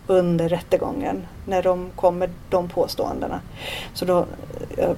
under 0.08 0.50
rättegången 0.50 1.28
när 1.46 1.64
de 1.64 1.90
kom 1.96 2.18
med 2.18 2.30
de 2.50 2.70
påståendena. 2.70 3.42
Så 3.94 4.06
då 4.06 4.26
jag 4.78 4.96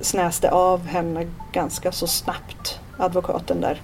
snäste 0.00 0.50
av 0.50 0.86
henne 0.86 1.26
ganska 1.52 1.92
så 1.92 2.06
snabbt, 2.06 2.80
advokaten 2.98 3.60
där 3.60 3.80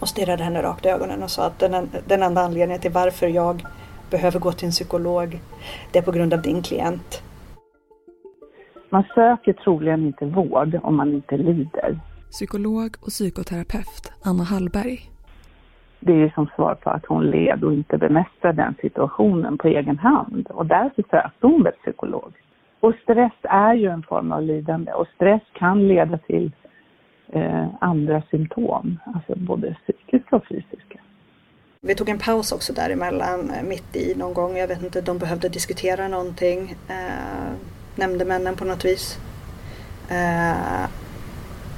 och 0.00 0.08
stirrade 0.08 0.42
henne 0.42 0.62
rakt 0.62 0.86
i 0.86 0.88
ögonen 0.88 1.22
och 1.22 1.30
sa 1.30 1.46
att 1.46 1.58
den, 1.58 1.88
den 2.06 2.22
enda 2.22 2.40
anledningen 2.40 2.80
till 2.80 2.90
varför 2.90 3.26
jag 3.26 3.66
behöver 4.10 4.40
gå 4.40 4.52
till 4.52 4.66
en 4.66 4.72
psykolog, 4.72 5.40
det 5.92 5.98
är 5.98 6.02
på 6.02 6.12
grund 6.12 6.34
av 6.34 6.42
din 6.42 6.62
klient. 6.62 7.22
Man 8.90 9.04
söker 9.14 9.52
troligen 9.52 10.06
inte 10.06 10.24
vård 10.24 10.80
om 10.82 10.96
man 10.96 11.14
inte 11.14 11.36
lider. 11.36 11.98
Psykolog 12.30 12.96
och 13.00 13.08
psykoterapeut 13.08 14.12
Anna 14.24 14.44
Hallberg. 14.44 15.10
Det 16.00 16.12
är 16.12 16.16
ju 16.16 16.30
som 16.30 16.46
svar 16.56 16.74
på 16.74 16.90
att 16.90 17.06
hon 17.06 17.30
led 17.30 17.64
och 17.64 17.72
inte 17.72 17.98
bemästrade 17.98 18.62
den 18.62 18.74
situationen 18.80 19.58
på 19.58 19.68
egen 19.68 19.98
hand. 19.98 20.46
Och 20.50 20.66
därför 20.66 21.02
sökte 21.10 21.46
hon 21.46 21.62
väl 21.62 21.72
psykolog. 21.72 22.32
Och 22.80 22.94
stress 23.02 23.32
är 23.42 23.74
ju 23.74 23.88
en 23.88 24.02
form 24.02 24.32
av 24.32 24.42
lidande 24.42 24.92
och 24.92 25.06
stress 25.14 25.42
kan 25.52 25.88
leda 25.88 26.18
till 26.18 26.52
eh, 27.32 27.66
andra 27.80 28.22
symptom, 28.30 28.98
alltså 29.14 29.34
både 29.36 29.76
psykiska 29.86 30.36
och 30.36 30.46
fysiska. 30.46 31.00
Vi 31.80 31.94
tog 31.94 32.08
en 32.08 32.18
paus 32.18 32.52
också 32.52 32.72
däremellan, 32.72 33.50
eh, 33.50 33.62
mitt 33.62 33.96
i 33.96 34.14
någon 34.14 34.34
gång. 34.34 34.56
Jag 34.56 34.68
vet 34.68 34.82
inte, 34.82 35.00
de 35.00 35.18
behövde 35.18 35.48
diskutera 35.48 36.08
någonting. 36.08 36.74
Eh, 36.88 37.52
nämndemännen 37.96 38.56
på 38.56 38.64
något 38.64 38.84
vis. 38.84 39.18
Eh, 40.10 40.84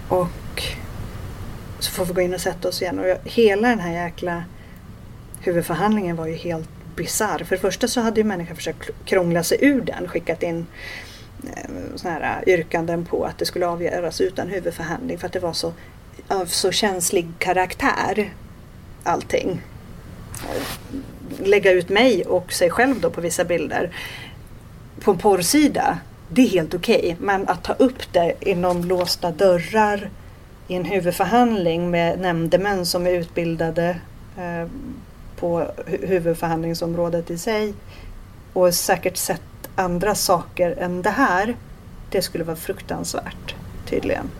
och 0.08 0.62
så 1.78 1.90
får 1.90 2.04
vi 2.04 2.12
gå 2.12 2.20
in 2.20 2.34
och 2.34 2.40
sätta 2.40 2.68
oss 2.68 2.82
igen. 2.82 2.98
Och 2.98 3.08
jag, 3.08 3.18
hela 3.24 3.68
den 3.68 3.78
här 3.78 3.92
jäkla 4.04 4.44
huvudförhandlingen 5.40 6.16
var 6.16 6.26
ju 6.26 6.34
helt 6.34 6.68
bisarr. 6.96 7.38
För 7.44 7.56
det 7.56 7.60
första 7.60 7.88
så 7.88 8.00
hade 8.00 8.20
ju 8.20 8.24
människan 8.24 8.56
försökt 8.56 8.90
krångla 9.04 9.42
sig 9.42 9.58
ur 9.60 9.80
den, 9.80 10.08
skickat 10.08 10.42
in 10.42 10.66
Eh, 11.46 11.96
såna 11.96 12.14
här 12.14 12.48
yrkanden 12.48 13.04
på 13.04 13.24
att 13.24 13.38
det 13.38 13.44
skulle 13.44 13.66
avgöras 13.66 14.20
utan 14.20 14.48
huvudförhandling 14.48 15.18
för 15.18 15.26
att 15.26 15.32
det 15.32 15.40
var 15.40 15.52
så 15.52 15.72
av 16.28 16.46
så 16.46 16.72
känslig 16.72 17.28
karaktär 17.38 18.32
allting. 19.02 19.60
Lägga 21.38 21.72
ut 21.72 21.88
mig 21.88 22.24
och 22.24 22.52
sig 22.52 22.70
själv 22.70 23.00
då 23.00 23.10
på 23.10 23.20
vissa 23.20 23.44
bilder 23.44 23.90
på 25.00 25.10
en 25.10 25.18
porrsida, 25.18 25.98
det 26.28 26.42
är 26.42 26.48
helt 26.48 26.74
okej. 26.74 26.98
Okay. 26.98 27.16
Men 27.18 27.48
att 27.48 27.64
ta 27.64 27.72
upp 27.72 28.12
det 28.12 28.34
inom 28.40 28.84
låsta 28.84 29.30
dörrar 29.30 30.10
i 30.68 30.74
en 30.74 30.84
huvudförhandling 30.84 31.90
med 31.90 32.20
nämndemän 32.20 32.86
som 32.86 33.06
är 33.06 33.10
utbildade 33.10 34.00
eh, 34.38 34.68
på 35.36 35.66
huvudförhandlingsområdet 35.86 37.30
i 37.30 37.38
sig 37.38 37.74
och 38.52 38.74
säkert 38.74 39.16
sett 39.16 39.42
andra 39.80 40.14
saker 40.14 40.76
än 40.78 41.02
det 41.02 41.10
här. 41.10 41.56
Det 42.10 42.22
skulle 42.22 42.44
vara 42.44 42.56
fruktansvärt, 42.56 43.54
tydligen. 43.86 44.30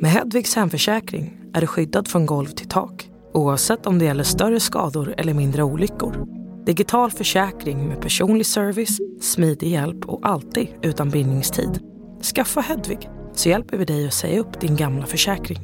Med 0.00 0.10
Hedvigs 0.10 0.56
hemförsäkring 0.56 1.40
är 1.54 1.60
du 1.60 1.66
skyddad 1.66 2.08
från 2.08 2.26
golv 2.26 2.46
till 2.46 2.68
tak 2.68 3.08
oavsett 3.34 3.86
om 3.86 3.98
det 3.98 4.04
gäller 4.04 4.24
större 4.24 4.60
skador 4.60 5.14
eller 5.18 5.34
mindre 5.34 5.62
olyckor. 5.62 6.26
Digital 6.66 7.10
försäkring 7.10 7.88
med 7.88 8.00
personlig 8.00 8.46
service, 8.46 8.98
smidig 9.20 9.68
hjälp 9.68 10.04
och 10.04 10.20
alltid 10.28 10.68
utan 10.82 11.10
bindningstid. 11.10 11.80
Skaffa 12.34 12.60
Hedvig 12.60 13.08
så 13.32 13.48
hjälper 13.48 13.76
vi 13.76 13.84
dig 13.84 14.06
att 14.06 14.14
säga 14.14 14.40
upp 14.40 14.60
din 14.60 14.76
gamla 14.76 15.06
försäkring. 15.06 15.58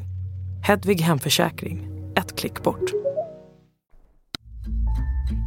Hedvig 0.63 1.01
Hemförsäkring, 1.01 1.89
ett 2.17 2.37
klick 2.37 2.63
bort. 2.63 3.00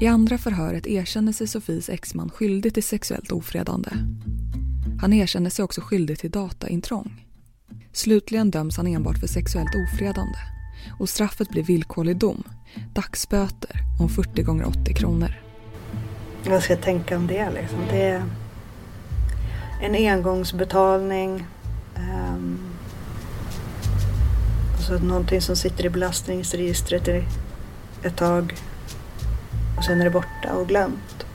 I 0.01 0.07
andra 0.07 0.37
förhöret 0.37 0.87
erkänner 0.87 1.31
sig 1.31 1.47
Sofies 1.47 1.89
exman 1.89 2.29
skyldig 2.29 2.73
till 2.73 2.83
sexuellt 2.83 3.31
ofredande. 3.31 3.89
Han 5.01 5.13
erkänner 5.13 5.49
sig 5.49 5.65
också 5.65 5.81
skyldig 5.81 6.19
till 6.19 6.31
dataintrång. 6.31 7.25
Slutligen 7.91 8.51
döms 8.51 8.77
han 8.77 8.87
enbart 8.87 9.17
för 9.17 9.27
sexuellt 9.27 9.75
ofredande 9.75 10.37
och 10.99 11.09
straffet 11.09 11.49
blir 11.49 11.63
villkorlig 11.63 12.17
dom, 12.17 12.43
dagsböter 12.93 13.79
om 13.99 14.09
40 14.09 14.43
gånger 14.43 14.67
80 14.67 14.93
kronor. 14.93 15.41
Vad 16.49 16.63
ska 16.63 16.73
jag 16.73 16.81
tänka 16.81 17.17
om 17.17 17.27
det 17.27 17.51
liksom? 17.51 17.79
Det 17.89 18.03
är 18.03 18.23
en 19.81 19.95
engångsbetalning. 19.95 21.45
Um, 21.97 22.59
alltså 24.75 24.93
någonting 24.93 25.41
som 25.41 25.55
sitter 25.55 25.85
i 25.85 25.89
belastningsregistret 25.89 27.07
i 27.07 27.23
ett 28.03 28.17
tag 28.17 28.53
och 29.83 29.87
sen 29.87 30.01
är 30.01 30.05
det 30.05 30.11
borta 30.11 30.55
och 30.59 30.67
glömt. 30.67 31.25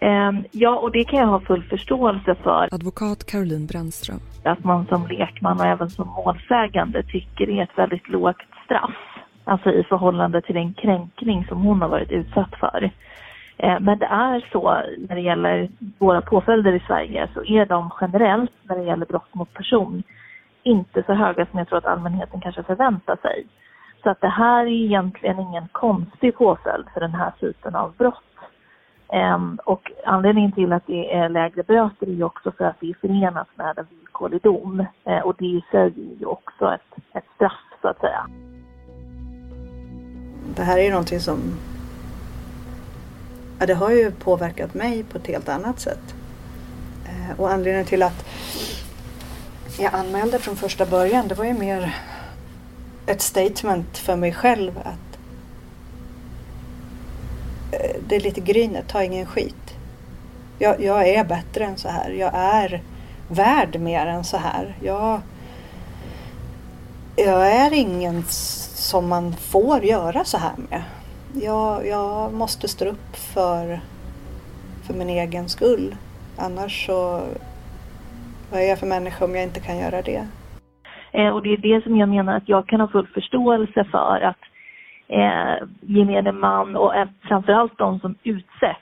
Um, 0.00 0.44
ja, 0.50 0.78
och 0.78 0.92
det 0.92 1.04
kan 1.04 1.18
jag 1.18 1.26
ha 1.26 1.40
full 1.40 1.62
förståelse 1.62 2.34
för. 2.34 2.68
Advokat 2.74 3.26
Caroline 3.26 3.66
Brännström. 3.66 4.20
Att 4.44 4.64
man 4.64 4.86
som 4.86 5.06
lekman 5.06 5.60
och 5.60 5.66
även 5.66 5.90
som 5.90 6.08
målsägande 6.08 7.02
tycker 7.02 7.46
det 7.46 7.58
är 7.58 7.62
ett 7.62 7.78
väldigt 7.78 8.08
lågt 8.08 8.42
straff. 8.64 8.96
Alltså 9.44 9.70
i 9.70 9.84
förhållande 9.84 10.42
till 10.42 10.54
den 10.54 10.74
kränkning 10.74 11.46
som 11.48 11.62
hon 11.62 11.82
har 11.82 11.88
varit 11.88 12.10
utsatt 12.10 12.54
för. 12.60 12.90
Eh, 13.56 13.80
men 13.80 13.98
det 13.98 14.06
är 14.06 14.48
så 14.52 14.62
när 15.08 15.14
det 15.14 15.22
gäller 15.22 15.68
våra 15.98 16.20
påföljder 16.20 16.72
i 16.72 16.80
Sverige 16.86 17.28
så 17.34 17.44
är 17.44 17.66
de 17.66 17.90
generellt 18.00 18.52
när 18.62 18.76
det 18.76 18.84
gäller 18.84 19.06
brott 19.06 19.34
mot 19.34 19.54
person 19.54 20.02
inte 20.62 21.02
så 21.06 21.12
höga 21.14 21.46
som 21.46 21.58
jag 21.58 21.68
tror 21.68 21.78
att 21.78 21.92
allmänheten 21.92 22.40
kanske 22.40 22.62
förväntar 22.62 23.16
sig. 23.22 23.46
Så 24.04 24.10
att 24.10 24.20
det 24.20 24.28
här 24.28 24.66
är 24.66 24.84
egentligen 24.84 25.40
ingen 25.40 25.68
konstig 25.72 26.36
påföljd 26.36 26.86
för 26.94 27.00
den 27.00 27.14
här 27.14 27.32
typen 27.40 27.74
av 27.74 27.92
brott. 27.96 28.24
Um, 29.12 29.58
och 29.64 29.92
anledningen 30.04 30.52
till 30.52 30.72
att 30.72 30.86
det 30.86 31.14
är 31.14 31.28
lägre 31.28 31.62
böter 31.62 32.06
är 32.06 32.10
ju 32.10 32.24
också 32.24 32.52
för 32.52 32.64
att 32.64 32.76
det 32.80 32.90
är 32.90 32.94
förenat 33.00 33.48
med 33.54 33.78
en 33.78 33.86
villkorlig 33.90 34.42
dom. 34.42 34.86
Uh, 35.08 35.18
och 35.18 35.34
det 35.38 35.44
i 35.44 35.64
sig 35.70 35.86
är 35.86 36.20
ju 36.20 36.26
också 36.26 36.74
ett, 36.74 37.02
ett 37.14 37.24
straff 37.34 37.52
så 37.82 37.88
att 37.88 38.00
säga. 38.00 38.26
Det 40.56 40.62
här 40.62 40.78
är 40.78 40.82
ju 40.82 40.90
någonting 40.90 41.20
som 41.20 41.38
ja, 43.60 43.66
det 43.66 43.74
har 43.74 43.90
ju 43.90 44.10
påverkat 44.10 44.74
mig 44.74 45.04
på 45.04 45.18
ett 45.18 45.26
helt 45.26 45.48
annat 45.48 45.80
sätt. 45.80 46.14
Uh, 47.08 47.40
och 47.40 47.50
anledningen 47.50 47.86
till 47.86 48.02
att 48.02 48.26
jag 49.78 49.94
anmälde 49.94 50.38
från 50.38 50.56
första 50.56 50.86
början 50.86 51.28
det 51.28 51.34
var 51.34 51.44
ju 51.44 51.54
mer 51.54 51.94
ett 53.06 53.22
statement 53.22 53.98
för 53.98 54.16
mig 54.16 54.32
själv 54.32 54.78
att 54.78 55.18
eh, 57.72 57.96
det 58.08 58.16
är 58.16 58.20
lite 58.20 58.40
grynet, 58.40 58.88
ta 58.88 59.02
ingen 59.02 59.26
skit. 59.26 59.74
Jag, 60.58 60.80
jag, 60.80 61.08
är 61.08 61.24
bättre 61.24 61.64
än 61.64 61.76
så 61.76 61.88
här. 61.88 62.10
Jag 62.10 62.30
är 62.34 62.82
värd 63.28 63.80
mer 63.80 64.06
än 64.06 64.24
så 64.24 64.36
här. 64.36 64.76
Jag, 64.82 65.20
jag 67.16 67.52
är 67.52 67.72
ingen 67.72 68.24
som 68.74 69.08
man 69.08 69.36
får 69.36 69.84
göra 69.84 70.24
så 70.24 70.38
här 70.38 70.52
med. 70.70 70.82
Jag, 71.42 71.86
jag 71.86 72.32
måste 72.32 72.68
stå 72.68 72.84
upp 72.84 73.16
för, 73.16 73.80
för 74.86 74.94
min 74.94 75.08
egen 75.08 75.48
skull. 75.48 75.96
Annars 76.36 76.86
så, 76.86 77.22
vad 78.50 78.60
är 78.60 78.68
jag 78.68 78.78
för 78.78 78.86
människa 78.86 79.24
om 79.24 79.34
jag 79.34 79.44
inte 79.44 79.60
kan 79.60 79.78
göra 79.78 80.02
det? 80.02 80.26
Eh, 81.14 81.28
och 81.28 81.42
det 81.42 81.52
är 81.52 81.56
det 81.56 81.84
som 81.84 81.96
jag 81.96 82.08
menar 82.08 82.36
att 82.36 82.48
jag 82.48 82.66
kan 82.66 82.80
ha 82.80 82.88
full 82.88 83.06
förståelse 83.06 83.84
för 83.84 84.20
att 84.20 84.40
eh, 85.08 85.66
gemene 85.80 86.32
man 86.32 86.76
och 86.76 86.96
eh, 86.96 87.08
framförallt 87.22 87.78
de 87.78 88.00
som 88.00 88.14
utsätts, 88.22 88.80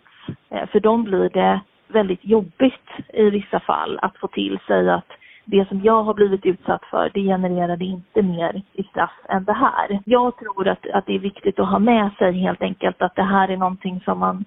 eh, 0.51 0.67
för 0.67 0.81
dem 0.81 1.05
blir 1.05 1.29
det 1.29 1.61
väldigt 1.89 2.25
jobbigt 2.25 2.89
i 3.13 3.31
vissa 3.31 3.61
fall 3.61 3.99
att 4.03 4.17
få 4.17 4.29
till 4.29 4.59
sig 4.67 4.91
att 4.91 5.13
det 5.45 5.69
som 5.69 5.81
jag 5.81 6.03
har 6.03 6.15
blivit 6.15 6.47
utsatt 6.47 6.85
för, 6.91 7.11
det 7.15 7.21
genererade 7.21 7.85
inte 7.85 8.23
mer 8.23 8.63
i 8.73 8.83
straff 8.83 9.19
än 9.29 9.45
det 9.45 9.53
här. 9.53 10.01
Jag 10.05 10.39
tror 10.39 10.69
att, 10.69 10.91
att 10.91 11.07
det 11.07 11.15
är 11.15 11.19
viktigt 11.19 11.59
att 11.59 11.69
ha 11.69 11.79
med 11.79 12.11
sig 12.19 12.33
helt 12.33 12.63
enkelt 12.63 13.03
att 13.03 13.15
det 13.15 13.23
här 13.23 13.49
är 13.49 13.57
någonting 13.57 14.01
som 14.05 14.19
man 14.19 14.45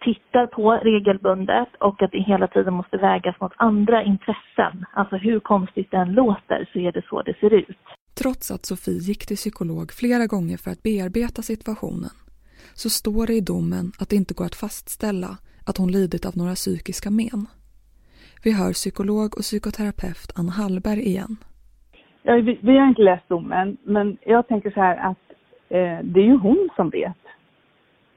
tittar 0.00 0.46
på 0.46 0.72
regelbundet 0.72 1.68
och 1.80 2.02
att 2.02 2.12
det 2.12 2.22
hela 2.22 2.46
tiden 2.46 2.74
måste 2.74 2.96
vägas 2.96 3.40
mot 3.40 3.52
andra 3.56 4.02
intressen. 4.02 4.84
Alltså 4.92 5.16
hur 5.16 5.40
konstigt 5.40 5.90
den 5.90 6.12
låter 6.12 6.68
så 6.72 6.78
är 6.78 6.92
det 6.92 7.02
så 7.08 7.22
det 7.22 7.34
ser 7.40 7.52
ut. 7.54 7.78
Trots 8.22 8.50
att 8.50 8.64
Sofie 8.64 8.98
gick 8.98 9.26
till 9.26 9.36
psykolog 9.36 9.92
flera 9.92 10.26
gånger 10.26 10.56
för 10.56 10.70
att 10.70 10.82
bearbeta 10.82 11.42
situationen 11.42 12.10
så 12.74 12.90
står 12.90 13.26
det 13.26 13.34
i 13.34 13.40
domen 13.40 13.92
att 14.00 14.08
det 14.08 14.16
inte 14.16 14.34
går 14.34 14.44
att 14.44 14.54
fastställa 14.54 15.38
att 15.66 15.78
hon 15.78 15.92
lidit 15.92 16.26
av 16.26 16.36
några 16.36 16.54
psykiska 16.54 17.10
men. 17.10 17.46
Vi 18.44 18.52
hör 18.52 18.72
psykolog 18.72 19.36
och 19.36 19.42
psykoterapeut 19.42 20.32
Anna 20.36 20.52
Hallberg 20.52 21.00
igen. 21.00 21.36
Ja, 22.22 22.34
vi, 22.34 22.58
vi, 22.62 22.78
har 22.78 22.88
inte 22.88 23.02
läst 23.02 23.28
domen, 23.28 23.76
men 23.82 24.18
jag 24.26 24.48
tänker 24.48 24.70
så 24.70 24.80
här 24.80 24.96
att 25.10 25.24
eh, 25.68 25.98
det 26.04 26.20
är 26.20 26.24
ju 26.24 26.36
hon 26.36 26.68
som 26.76 26.90
vet. 26.90 27.22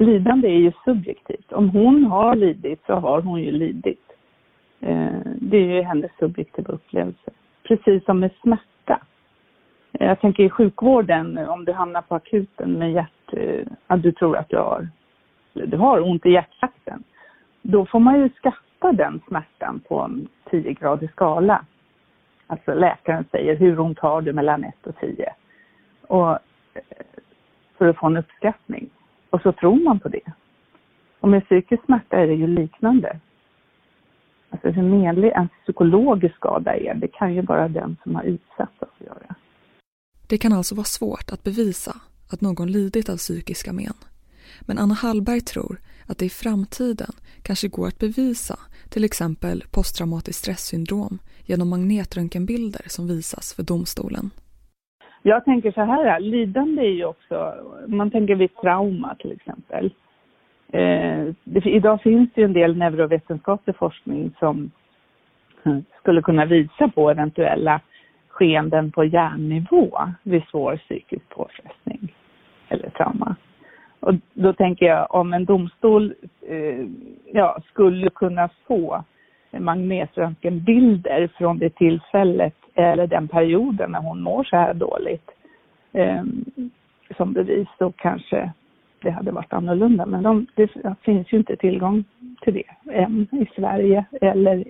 Lidande 0.01 0.48
är 0.48 0.60
ju 0.60 0.72
subjektivt. 0.86 1.51
Om 1.51 1.70
hon 1.70 2.03
har 2.03 2.36
lidit 2.36 2.84
så 2.86 2.94
har 2.94 3.22
hon 3.22 3.41
ju 3.41 3.51
lidit. 3.51 4.12
Eh, 4.79 5.20
det 5.25 5.58
är 5.58 5.75
ju 5.75 5.82
hennes 5.82 6.12
subjektiva 6.20 6.74
upplevelse. 6.74 7.32
Precis 7.63 8.06
som 8.06 8.20
med 8.20 8.32
smärta. 8.41 9.01
Eh, 9.94 10.08
jag 10.08 10.20
tänker 10.20 10.44
i 10.44 10.50
sjukvården, 10.50 11.38
om 11.38 11.65
du 11.65 11.74
hamnar 11.74 12.01
på 12.01 12.15
akuten 12.15 12.74
med 12.74 12.91
hjärt... 12.91 13.34
Eh, 13.34 13.68
att 13.88 14.03
du 14.03 14.12
tror 14.12 14.38
att 14.38 14.50
du 14.50 14.58
har, 14.58 14.88
du 15.53 15.77
har 15.77 16.01
ont 16.01 16.25
i 16.25 16.29
hjärtjakten. 16.29 17.03
Då 17.62 17.86
får 17.86 18.00
man 18.00 18.20
ju 18.20 18.29
skatta 18.29 18.91
den 18.91 19.22
smärtan 19.27 19.82
på 19.88 20.01
en 20.01 20.27
10-gradig 20.51 21.12
skala. 21.12 21.65
Alltså 22.48 22.74
läkaren 22.74 23.25
säger 23.32 23.56
hur 23.56 23.79
ont 23.79 24.00
har 24.00 24.22
du 24.22 24.34
mellan 24.34 24.63
1 24.63 24.88
och 24.88 24.96
10? 25.00 25.34
Och, 26.01 26.38
för 27.77 27.88
att 27.88 27.98
få 27.98 28.08
en 28.08 28.18
uppskattning. 28.18 28.89
Och 29.29 29.41
så 29.41 29.51
tror 29.51 29.83
man 29.83 30.00
på 30.00 30.09
det. 30.09 30.31
Och 31.19 31.29
med 31.29 31.45
psykisk 31.45 31.86
smärta 31.86 32.17
är 32.17 32.27
det 32.27 32.33
ju 32.33 32.48
liknande. 32.48 33.19
Alltså 34.50 34.69
hur 34.69 34.83
menlig 34.83 35.31
en 35.31 35.50
psykologisk 35.63 36.36
skada 36.36 36.75
är, 36.75 36.93
det 36.93 37.07
kan 37.07 37.33
ju 37.33 37.41
bara 37.41 37.67
den 37.67 37.98
som 38.03 38.15
har 38.15 38.24
utsatts 38.24 38.81
att 38.81 39.05
göra. 39.07 39.36
Det 40.27 40.38
kan 40.38 40.53
alltså 40.53 40.75
vara 40.75 40.86
svårt 40.86 41.31
att 41.31 41.43
bevisa 41.43 41.95
att 42.31 42.41
någon 42.41 42.71
lidit 42.71 43.09
av 43.09 43.17
psykiska 43.17 43.74
men. 43.74 43.93
Men 44.62 44.77
Anna 44.77 44.93
Hallberg 44.93 45.41
tror 45.41 45.79
att 46.07 46.17
det 46.17 46.25
i 46.25 46.29
framtiden 46.29 47.12
kanske 47.43 47.67
går 47.67 47.88
att 47.88 48.00
bevisa 48.00 48.59
till 48.89 49.03
exempel 49.03 49.63
posttraumatiskt 49.71 50.39
stresssyndrom 50.39 51.19
genom 51.45 51.69
magnetröntgenbilder 51.69 52.81
som 52.88 53.07
visas 53.07 53.53
för 53.53 53.63
domstolen. 53.63 54.31
Jag 55.21 55.45
tänker 55.45 55.71
så 55.71 55.81
här, 55.81 56.19
lidande 56.19 56.81
är 56.81 56.91
ju 56.91 57.05
också, 57.05 57.53
man 57.88 58.11
tänker 58.11 58.35
vid 58.35 58.55
trauma 58.55 59.15
till 59.15 59.31
exempel. 59.31 59.85
Eh, 60.71 61.33
det, 61.43 61.65
idag 61.65 62.01
finns 62.01 62.29
det 62.33 62.41
ju 62.41 62.45
en 62.45 62.53
del 62.53 62.77
neurovetenskaplig 62.77 63.75
forskning 63.75 64.35
som 64.39 64.71
skulle 65.99 66.21
kunna 66.21 66.45
visa 66.45 66.88
på 66.88 67.09
eventuella 67.09 67.81
skeenden 68.27 68.91
på 68.91 69.03
hjärnnivå 69.03 69.99
vid 70.23 70.43
svår 70.43 70.77
psykisk 70.77 71.29
påfrestning 71.29 72.15
eller 72.69 72.89
trauma. 72.89 73.35
Och 73.99 74.13
då 74.33 74.53
tänker 74.53 74.85
jag 74.85 75.15
om 75.15 75.33
en 75.33 75.45
domstol 75.45 76.13
eh, 76.47 76.85
ja, 77.33 77.57
skulle 77.71 78.09
kunna 78.09 78.49
få 78.67 79.03
magnetröntgenbilder 79.51 81.29
från 81.38 81.60
det 81.60 81.70
tillfället 81.70 82.56
eller 82.75 83.08
den 83.08 83.27
perioden 83.27 83.91
när 83.91 84.00
hon 84.00 84.22
mår 84.22 84.44
så 84.44 84.56
här 84.56 84.74
dåligt 84.74 85.29
eh, 85.94 86.24
som 87.18 87.34
bevis 87.34 87.68
så 87.77 87.91
kanske 87.91 88.51
det 89.01 89.12
hade 89.12 89.32
varit 89.32 89.53
annorlunda. 89.53 90.06
Men 90.06 90.24
de, 90.24 90.48
det 90.56 90.72
finns 91.01 91.34
ju 91.34 91.38
inte 91.38 91.56
tillgång 91.56 92.03
till 92.41 92.53
det 92.53 92.94
än 92.94 93.27
i 93.32 93.50
Sverige 93.56 94.06
eller 94.22 94.63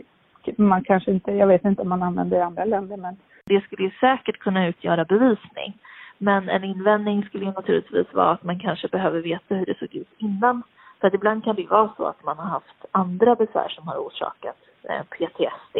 man 0.57 0.83
kanske 0.83 1.11
inte, 1.11 1.31
jag 1.31 1.47
vet 1.47 1.65
inte 1.65 1.81
om 1.81 1.89
man 1.89 2.03
använder 2.03 2.37
det 2.37 2.41
i 2.41 2.45
andra 2.45 2.65
länder 2.65 2.97
men 2.97 3.17
det 3.45 3.61
skulle 3.61 3.83
ju 3.83 3.91
säkert 3.99 4.39
kunna 4.39 4.67
utgöra 4.67 5.05
bevisning. 5.05 5.77
Men 6.17 6.49
en 6.49 6.63
invändning 6.63 7.23
skulle 7.23 7.45
ju 7.45 7.51
naturligtvis 7.51 8.13
vara 8.13 8.31
att 8.31 8.43
man 8.43 8.59
kanske 8.59 8.87
behöver 8.87 9.21
veta 9.21 9.55
hur 9.55 9.65
det 9.65 9.77
såg 9.79 9.95
ut 9.95 10.13
innan. 10.17 10.63
För 10.99 11.07
att 11.07 11.13
ibland 11.13 11.43
kan 11.43 11.55
det 11.55 11.61
ju 11.61 11.67
vara 11.67 11.91
så 11.97 12.05
att 12.05 12.23
man 12.23 12.37
har 12.37 12.45
haft 12.45 12.85
andra 12.91 13.35
besvär 13.35 13.69
som 13.69 13.87
har 13.87 13.95
orsakat 13.97 14.57
Eh, 14.83 15.03
PTSD. 15.03 15.77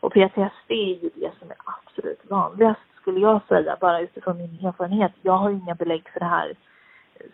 Och 0.00 0.12
PTSD 0.12 0.70
är 0.70 1.02
ju 1.02 1.10
det 1.14 1.30
som 1.38 1.50
är 1.50 1.56
absolut 1.64 2.30
vanligast 2.30 2.80
skulle 3.00 3.20
jag 3.20 3.40
säga, 3.48 3.76
bara 3.80 4.00
utifrån 4.00 4.36
min 4.36 4.66
erfarenhet. 4.66 5.12
Jag 5.22 5.32
har 5.32 5.50
inga 5.50 5.74
belägg 5.74 6.08
för 6.12 6.20
det 6.20 6.26
här 6.26 6.54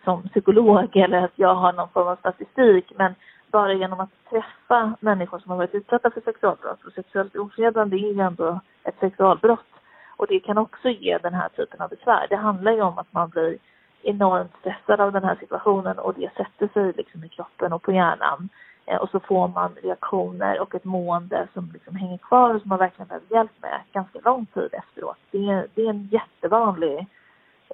som 0.03 0.23
psykolog 0.23 0.95
eller 0.95 1.21
att 1.21 1.31
jag 1.35 1.55
har 1.55 1.73
någon 1.73 1.89
form 1.89 2.07
av 2.07 2.15
statistik, 2.15 2.91
men 2.95 3.15
bara 3.51 3.73
genom 3.73 3.99
att 3.99 4.09
träffa 4.29 4.93
människor 4.99 5.39
som 5.39 5.51
har 5.51 5.57
varit 5.57 5.75
utsatta 5.75 6.11
för 6.11 6.21
sexualbrott, 6.21 6.83
och 6.85 6.93
sexuellt 6.93 7.35
ofredande 7.35 7.97
är 7.97 8.13
ju 8.13 8.21
ändå 8.21 8.59
ett 8.83 8.99
sexualbrott, 8.99 9.71
och 10.17 10.27
det 10.27 10.39
kan 10.39 10.57
också 10.57 10.89
ge 10.89 11.17
den 11.17 11.33
här 11.33 11.49
typen 11.49 11.81
av 11.81 11.89
besvär. 11.89 12.27
Det 12.29 12.35
handlar 12.35 12.71
ju 12.71 12.81
om 12.81 12.97
att 12.97 13.13
man 13.13 13.29
blir 13.29 13.57
enormt 14.03 14.51
stressad 14.59 15.01
av 15.01 15.11
den 15.11 15.23
här 15.23 15.35
situationen 15.39 15.99
och 15.99 16.13
det 16.13 16.31
sätter 16.37 16.67
sig 16.73 16.93
liksom 16.97 17.23
i 17.23 17.29
kroppen 17.29 17.73
och 17.73 17.81
på 17.81 17.91
hjärnan. 17.91 18.49
Eh, 18.91 18.97
och 18.97 19.09
så 19.09 19.19
får 19.19 19.47
man 19.47 19.75
reaktioner 19.83 20.59
och 20.59 20.75
ett 20.75 20.83
mående 20.83 21.47
som 21.53 21.69
liksom 21.73 21.95
hänger 21.95 22.17
kvar 22.17 22.55
och 22.55 22.61
som 22.61 22.69
man 22.69 22.79
verkligen 22.79 23.07
behöver 23.07 23.35
hjälp 23.35 23.51
med 23.61 23.79
ganska 23.93 24.19
lång 24.19 24.45
tid 24.45 24.69
efteråt. 24.71 25.17
Det 25.31 25.49
är, 25.49 25.67
det 25.75 25.81
är 25.81 25.89
en 25.89 26.09
jättevanlig, 26.11 26.97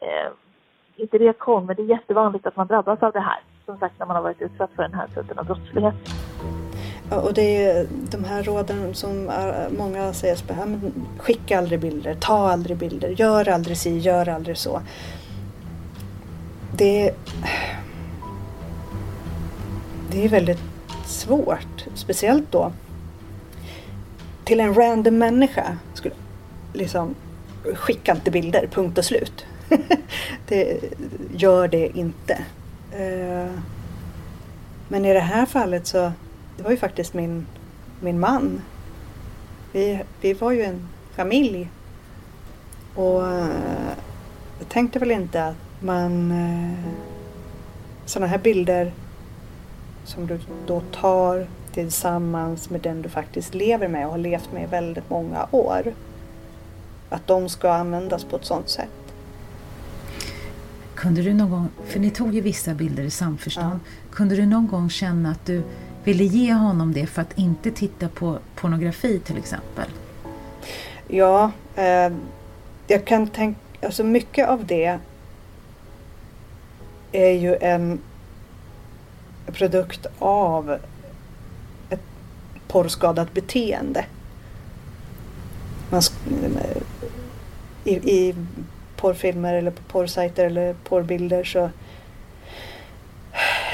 eh, 0.01 0.31
inte 0.95 1.17
reaktion, 1.17 1.65
men 1.65 1.75
det 1.75 1.81
är 1.81 1.85
jättevanligt 1.85 2.45
att 2.45 2.55
man 2.55 2.67
drabbas 2.67 3.03
av 3.03 3.11
det 3.11 3.19
här. 3.19 3.39
Som 3.65 3.77
sagt 3.77 3.99
när 3.99 4.05
man 4.05 4.15
har 4.15 4.23
varit 4.23 4.41
utsatt 4.41 4.69
för 4.75 4.83
den 4.83 4.93
här 4.93 5.07
typen 5.07 5.39
av 5.39 5.45
brottslighet. 5.45 5.95
Och 7.25 7.33
det 7.33 7.65
är 7.65 7.87
de 8.11 8.23
här 8.23 8.43
råden 8.43 8.93
som 8.93 9.31
många 9.77 10.13
säger, 10.13 10.35
så 10.35 10.45
skicka 11.19 11.57
aldrig 11.57 11.79
bilder, 11.79 12.13
ta 12.13 12.51
aldrig 12.51 12.77
bilder, 12.77 13.09
gör 13.09 13.49
aldrig 13.49 13.77
si, 13.77 13.97
gör 13.97 14.29
aldrig 14.29 14.57
så. 14.57 14.81
Det, 16.77 17.15
det 20.11 20.25
är 20.25 20.29
väldigt 20.29 20.76
svårt, 21.07 21.85
speciellt 21.93 22.51
då 22.51 22.71
till 24.47 24.59
en 24.59 24.73
random 24.73 25.17
människa. 25.17 25.77
Skulle, 25.93 26.15
liksom, 26.73 27.15
skicka 27.75 28.11
inte 28.11 28.31
bilder, 28.31 28.67
punkt 28.71 28.97
och 28.97 29.05
slut. 29.05 29.45
det, 30.47 30.79
gör 31.35 31.67
det 31.67 31.97
inte. 31.97 32.33
Eh, 32.91 33.51
men 34.87 35.05
i 35.05 35.13
det 35.13 35.19
här 35.19 35.45
fallet 35.45 35.87
så 35.87 36.11
det 36.57 36.63
var 36.63 36.71
ju 36.71 36.77
faktiskt 36.77 37.13
min, 37.13 37.45
min 37.99 38.19
man. 38.19 38.61
Vi, 39.71 39.99
vi 40.21 40.33
var 40.33 40.51
ju 40.51 40.63
en 40.63 40.87
familj. 41.15 41.69
Och 42.95 43.27
eh, 43.27 43.47
jag 44.59 44.69
tänkte 44.69 44.99
väl 44.99 45.11
inte 45.11 45.45
att 45.45 45.55
man... 45.79 46.31
Eh, 46.31 46.93
Sådana 48.05 48.27
här 48.27 48.37
bilder 48.37 48.91
som 50.07 50.27
du 50.27 50.39
då 50.67 50.81
tar 50.81 51.47
tillsammans 51.73 52.69
med 52.69 52.81
den 52.81 53.01
du 53.01 53.09
faktiskt 53.09 53.53
lever 53.53 53.87
med 53.87 54.05
och 54.05 54.11
har 54.11 54.17
levt 54.17 54.51
med 54.51 54.63
i 54.63 54.65
väldigt 54.65 55.09
många 55.09 55.47
år. 55.51 55.93
Att 57.09 57.27
de 57.27 57.49
ska 57.49 57.71
användas 57.71 58.23
på 58.23 58.35
ett 58.35 58.45
sådant 58.45 58.69
sätt. 58.69 58.89
Kunde 60.95 61.21
du 61.21 61.33
någon 61.33 61.49
gång, 61.49 61.69
för 61.85 61.99
ni 61.99 62.09
tog 62.09 62.35
ju 62.35 62.41
vissa 62.41 62.73
bilder 62.73 63.03
i 63.03 63.09
samförstånd, 63.09 63.79
ja. 63.83 64.15
kunde 64.15 64.35
du 64.35 64.45
någon 64.45 64.67
gång 64.67 64.89
känna 64.89 65.31
att 65.31 65.45
du 65.45 65.63
ville 66.03 66.23
ge 66.23 66.53
honom 66.53 66.93
det 66.93 67.07
för 67.07 67.21
att 67.21 67.37
inte 67.37 67.71
titta 67.71 68.09
på 68.09 68.39
pornografi 68.55 69.19
till 69.19 69.37
exempel? 69.37 69.89
Ja, 71.07 71.51
eh, 71.75 72.13
jag 72.87 73.05
kan 73.05 73.27
tänka, 73.27 73.59
alltså 73.83 74.03
mycket 74.03 74.47
av 74.47 74.65
det 74.65 74.99
är 77.11 77.31
ju 77.31 77.55
en 77.55 77.99
produkt 79.53 80.05
av 80.19 80.77
ett 81.89 82.01
porrskadat 82.67 83.33
beteende. 83.33 84.05
Man, 85.89 86.01
i, 87.83 87.93
I 87.93 88.35
porrfilmer 88.95 89.53
eller 89.53 89.71
på 89.71 89.83
porrsajter 89.83 90.45
eller 90.45 90.73
porrbilder 90.73 91.43
så 91.43 91.69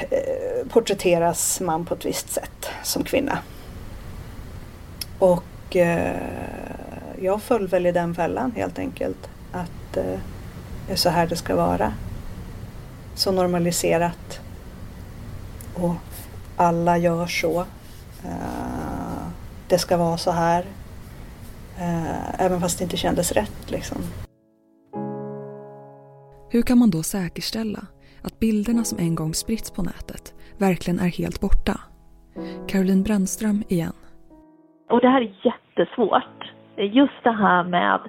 eh, 0.09 0.67
porträtteras 0.69 1.61
man 1.61 1.85
på 1.85 1.93
ett 1.93 2.05
visst 2.05 2.29
sätt 2.29 2.69
som 2.83 3.03
kvinna. 3.03 3.39
Och 5.19 5.75
eh, 5.75 6.17
jag 7.21 7.41
föll 7.41 7.67
väl 7.67 7.85
i 7.85 7.91
den 7.91 8.15
fällan 8.15 8.51
helt 8.55 8.79
enkelt. 8.79 9.29
Att 9.51 9.97
eh, 9.97 10.19
det 10.87 10.93
är 10.93 10.95
så 10.95 11.09
här 11.09 11.27
det 11.27 11.35
ska 11.35 11.55
vara. 11.55 11.93
Så 13.15 13.31
normaliserat. 13.31 14.42
Och 15.75 15.95
alla 16.57 16.97
gör 16.97 17.25
så. 17.25 17.59
Eh, 18.25 19.27
det 19.69 19.77
ska 19.77 19.97
vara 19.97 20.17
så 20.17 20.31
här. 20.31 20.65
Eh, 21.79 22.45
även 22.45 22.61
fast 22.61 22.77
det 22.79 22.83
inte 22.83 22.97
kändes 22.97 23.31
rätt 23.31 23.71
liksom. 23.71 23.97
Hur 26.49 26.61
kan 26.61 26.77
man 26.77 26.89
då 26.89 27.03
säkerställa 27.03 27.79
att 28.23 28.39
bilderna 28.39 28.83
som 28.83 28.99
en 28.99 29.15
gång 29.15 29.33
spritts 29.33 29.71
på 29.71 29.83
nätet 29.83 30.33
verkligen 30.57 30.99
är 30.99 31.07
helt 31.07 31.39
borta? 31.39 31.79
Caroline 32.67 33.03
Brännström 33.03 33.63
igen. 33.69 33.93
Och 34.89 35.01
det 35.01 35.09
här 35.09 35.21
är 35.21 35.35
jättesvårt. 35.43 36.51
Just 36.77 37.23
det 37.23 37.31
här 37.31 37.63
med 37.63 37.99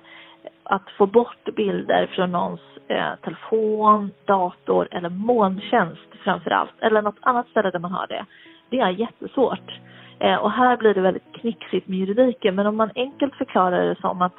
att 0.64 0.90
få 0.98 1.06
bort 1.06 1.54
bilder 1.56 2.12
från 2.16 2.32
någons 2.32 2.60
eh, 2.88 3.14
telefon, 3.22 4.10
dator 4.24 4.88
eller 4.90 5.08
molntjänst 5.08 6.08
framför 6.24 6.50
allt, 6.50 6.80
eller 6.80 7.02
något 7.02 7.18
annat 7.20 7.48
ställe 7.48 7.70
där 7.70 7.78
man 7.78 7.92
har 7.92 8.06
det. 8.06 8.26
Det 8.68 8.80
är 8.80 8.90
jättesvårt. 8.90 9.80
Eh, 10.18 10.36
och 10.36 10.50
här 10.50 10.76
blir 10.76 10.94
det 10.94 11.00
väldigt 11.00 11.32
knixigt 11.32 11.88
med 11.88 11.98
juridiken, 11.98 12.54
men 12.54 12.66
om 12.66 12.76
man 12.76 12.90
enkelt 12.94 13.34
förklarar 13.34 13.86
det 13.88 14.00
som 14.00 14.22
att 14.22 14.36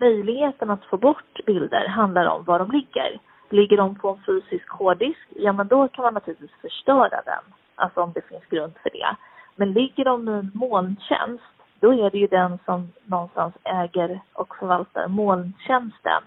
möjligheten 0.00 0.70
att 0.70 0.84
få 0.84 0.96
bort 0.96 1.44
bilder 1.46 1.88
handlar 1.88 2.26
om 2.26 2.44
var 2.44 2.58
de 2.58 2.70
ligger. 2.70 3.18
Ligger 3.50 3.76
de 3.76 3.94
på 3.94 4.08
en 4.08 4.22
fysisk 4.26 4.68
hårddisk, 4.70 5.28
ja 5.36 5.52
men 5.52 5.68
då 5.68 5.88
kan 5.88 6.02
man 6.02 6.14
naturligtvis 6.14 6.60
förstöra 6.60 7.22
den, 7.24 7.44
alltså 7.74 8.00
om 8.00 8.12
det 8.12 8.28
finns 8.28 8.46
grund 8.50 8.72
för 8.82 8.90
det. 8.90 9.16
Men 9.56 9.72
ligger 9.72 10.04
de 10.04 10.28
i 10.28 10.32
en 10.32 10.50
molntjänst, 10.54 11.44
då 11.80 11.92
är 11.92 12.10
det 12.10 12.18
ju 12.18 12.26
den 12.26 12.58
som 12.64 12.92
någonstans 13.04 13.54
äger 13.64 14.20
och 14.32 14.56
förvaltar 14.56 15.08
molntjänsten 15.08 16.22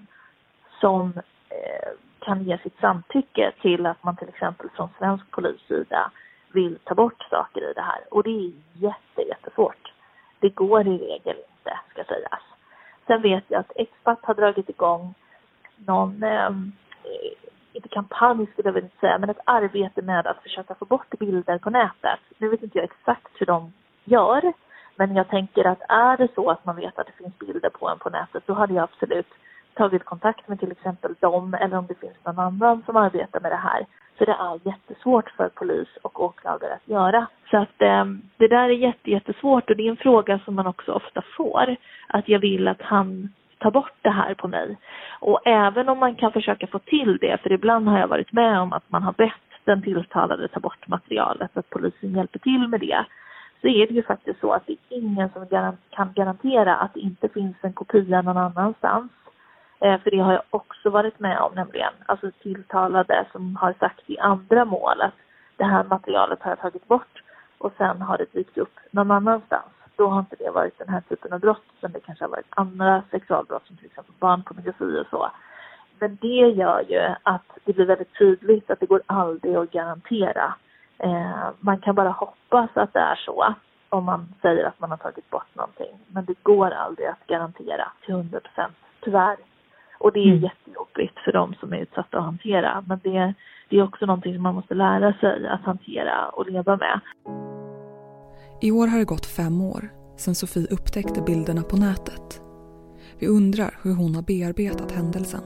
som 0.79 1.13
eh, 1.49 1.91
kan 2.19 2.43
ge 2.43 2.57
sitt 2.57 2.79
samtycke 2.79 3.51
till 3.61 3.85
att 3.85 4.03
man 4.03 4.15
till 4.15 4.29
exempel 4.29 4.69
från 4.69 4.89
svensk 4.97 5.31
polissida 5.31 6.11
vill 6.51 6.79
ta 6.83 6.95
bort 6.95 7.23
saker 7.29 7.71
i 7.71 7.73
det 7.73 7.81
här. 7.81 7.99
Och 8.11 8.23
det 8.23 8.29
är 8.29 8.51
jätte, 8.73 9.21
jättesvårt. 9.21 9.93
Det 10.39 10.49
går 10.49 10.87
i 10.87 10.97
regel 10.97 11.37
inte, 11.37 11.79
ska 11.91 12.03
sägas. 12.03 12.41
Sen 13.07 13.21
vet 13.21 13.43
jag 13.47 13.59
att 13.59 13.71
Expat 13.75 14.19
har 14.25 14.33
dragit 14.33 14.69
igång 14.69 15.13
någon, 15.85 16.23
ehm, 16.23 16.71
eh, 17.03 17.47
inte 17.73 17.89
kampanj 17.89 18.45
skulle 18.45 18.67
jag 18.67 18.73
väl 18.73 18.83
inte 18.83 18.99
säga, 18.99 19.17
men 19.17 19.29
ett 19.29 19.39
arbete 19.45 20.01
med 20.01 20.27
att 20.27 20.43
försöka 20.43 20.75
få 20.75 20.85
bort 20.85 21.19
bilder 21.19 21.57
på 21.57 21.69
nätet. 21.69 22.19
Nu 22.37 22.49
vet 22.49 22.63
inte 22.63 22.77
jag 22.77 22.85
exakt 22.85 23.31
hur 23.33 23.45
de 23.45 23.73
gör, 24.03 24.53
men 24.95 25.15
jag 25.15 25.27
tänker 25.27 25.67
att 25.67 25.81
är 25.89 26.17
det 26.17 26.27
så 26.35 26.49
att 26.49 26.65
man 26.65 26.75
vet 26.75 26.99
att 26.99 27.07
det 27.07 27.23
finns 27.23 27.39
bilder 27.39 27.69
på 27.69 27.89
en 27.89 27.99
på 27.99 28.09
nätet, 28.09 28.43
så 28.45 28.53
hade 28.53 28.73
jag 28.73 28.83
absolut 28.83 29.33
tagit 29.77 30.05
kontakt 30.05 30.47
med 30.47 30.59
till 30.59 30.71
exempel 30.71 31.15
dem 31.19 31.53
eller 31.53 31.77
om 31.77 31.87
det 31.87 31.99
finns 31.99 32.25
någon 32.25 32.39
annan 32.39 32.83
som 32.85 32.95
arbetar 32.95 33.39
med 33.39 33.51
det 33.51 33.55
här. 33.55 33.85
För 34.17 34.25
det 34.25 34.31
är 34.31 34.59
jättesvårt 34.63 35.29
för 35.29 35.49
polis 35.49 35.87
och 36.01 36.23
åklagare 36.23 36.73
att 36.73 36.87
göra. 36.87 37.27
Så 37.51 37.57
att 37.57 37.81
eh, 37.81 38.05
det 38.37 38.47
där 38.47 38.69
är 38.69 38.69
jätte, 38.69 39.11
jättesvårt 39.11 39.69
och 39.69 39.77
det 39.77 39.87
är 39.87 39.89
en 39.89 39.97
fråga 39.97 40.39
som 40.45 40.55
man 40.55 40.67
också 40.67 40.91
ofta 40.91 41.21
får. 41.37 41.75
Att 42.07 42.29
jag 42.29 42.39
vill 42.39 42.67
att 42.67 42.81
han 42.81 43.29
tar 43.57 43.71
bort 43.71 43.97
det 44.01 44.09
här 44.09 44.33
på 44.33 44.47
mig. 44.47 44.77
Och 45.19 45.41
även 45.45 45.89
om 45.89 45.99
man 45.99 46.15
kan 46.15 46.31
försöka 46.31 46.67
få 46.67 46.79
till 46.79 47.17
det, 47.21 47.41
för 47.43 47.51
ibland 47.51 47.87
har 47.87 47.99
jag 47.99 48.07
varit 48.07 48.31
med 48.31 48.59
om 48.59 48.73
att 48.73 48.89
man 48.89 49.03
har 49.03 49.13
bett 49.13 49.31
den 49.63 49.81
tilltalade 49.81 50.47
ta 50.47 50.59
bort 50.59 50.87
materialet, 50.87 51.57
att 51.57 51.69
polisen 51.69 52.15
hjälper 52.15 52.39
till 52.39 52.67
med 52.67 52.79
det 52.79 53.05
så 53.61 53.67
är 53.67 53.87
det 53.87 53.93
ju 53.93 54.03
faktiskt 54.03 54.39
så 54.39 54.51
att 54.51 54.67
det 54.67 54.73
är 54.73 54.97
ingen 54.97 55.29
som 55.29 55.75
kan 55.89 56.13
garantera 56.13 56.75
att 56.75 56.93
det 56.93 56.99
inte 56.99 57.29
finns 57.29 57.55
en 57.61 57.73
kopia 57.73 58.21
någon 58.21 58.37
annanstans. 58.37 59.11
Eh, 59.79 59.99
för 60.01 60.11
det 60.11 60.19
har 60.19 60.33
jag 60.33 60.43
också 60.49 60.89
varit 60.89 61.19
med 61.19 61.39
om 61.39 61.53
nämligen, 61.55 61.93
alltså 62.05 62.31
tilltalade 62.41 63.25
som 63.31 63.55
har 63.55 63.73
sagt 63.73 64.09
i 64.09 64.19
andra 64.19 64.65
mål 64.65 65.01
att 65.01 65.13
det 65.57 65.63
här 65.63 65.83
materialet 65.83 66.41
har 66.41 66.51
jag 66.51 66.59
tagit 66.59 66.87
bort 66.87 67.23
och 67.57 67.73
sen 67.77 68.01
har 68.01 68.17
det 68.17 68.33
dykt 68.33 68.57
upp 68.57 68.79
någon 68.91 69.11
annanstans. 69.11 69.71
Då 69.95 70.07
har 70.07 70.19
inte 70.19 70.35
det 70.39 70.49
varit 70.49 70.79
den 70.79 70.89
här 70.89 71.01
typen 71.09 71.33
av 71.33 71.39
brott, 71.39 71.63
utan 71.77 71.91
det 71.91 71.99
kanske 71.99 72.23
har 72.23 72.29
varit 72.29 72.45
andra 72.49 73.03
sexualbrott 73.11 73.67
som 73.67 73.77
till 73.77 73.85
exempel 73.85 74.13
barnpornografi 74.19 74.99
och 75.01 75.07
så. 75.09 75.31
Men 75.99 76.17
det 76.21 76.47
gör 76.49 76.81
ju 76.89 77.15
att 77.23 77.45
det 77.65 77.73
blir 77.73 77.85
väldigt 77.85 78.17
tydligt 78.17 78.71
att 78.71 78.79
det 78.79 78.85
går 78.85 79.01
aldrig 79.05 79.55
att 79.55 79.71
garantera. 79.71 80.53
Eh, 80.97 81.49
man 81.59 81.79
kan 81.79 81.95
bara 81.95 82.09
hoppas 82.09 82.69
att 82.73 82.93
det 82.93 82.99
är 82.99 83.15
så 83.15 83.55
om 83.89 84.03
man 84.03 84.33
säger 84.41 84.65
att 84.65 84.79
man 84.79 84.89
har 84.89 84.97
tagit 84.97 85.29
bort 85.29 85.55
någonting. 85.55 85.99
Men 86.07 86.25
det 86.25 86.43
går 86.43 86.71
aldrig 86.71 87.07
att 87.07 87.27
garantera 87.27 87.91
till 88.05 88.13
100 88.13 88.39
procent, 88.39 88.75
tyvärr. 89.01 89.37
Och 89.99 90.13
det 90.13 90.19
är 90.19 90.27
mm. 90.27 90.43
jättejobbigt 90.43 91.19
för 91.25 91.31
de 91.31 91.53
som 91.53 91.73
är 91.73 91.77
utsatta 91.77 92.17
att 92.17 92.23
hantera. 92.23 92.83
Men 92.87 92.99
det, 93.03 93.33
det 93.69 93.77
är 93.77 93.83
också 93.83 94.05
någonting 94.05 94.33
som 94.33 94.43
man 94.43 94.55
måste 94.55 94.73
lära 94.73 95.13
sig 95.13 95.47
att 95.47 95.61
hantera 95.61 96.29
och 96.29 96.51
leva 96.51 96.77
med. 96.77 96.99
I 98.61 98.71
år 98.71 98.87
har 98.87 98.99
det 98.99 99.05
gått 99.05 99.25
fem 99.25 99.61
år 99.61 99.89
sedan 100.17 100.35
Sofie 100.35 100.67
upptäckte 100.71 101.21
bilderna 101.21 101.63
på 101.63 101.77
nätet. 101.77 102.41
Vi 103.19 103.27
undrar 103.27 103.79
hur 103.83 103.95
hon 103.95 104.15
har 104.15 104.21
bearbetat 104.21 104.91
händelsen. 104.91 105.41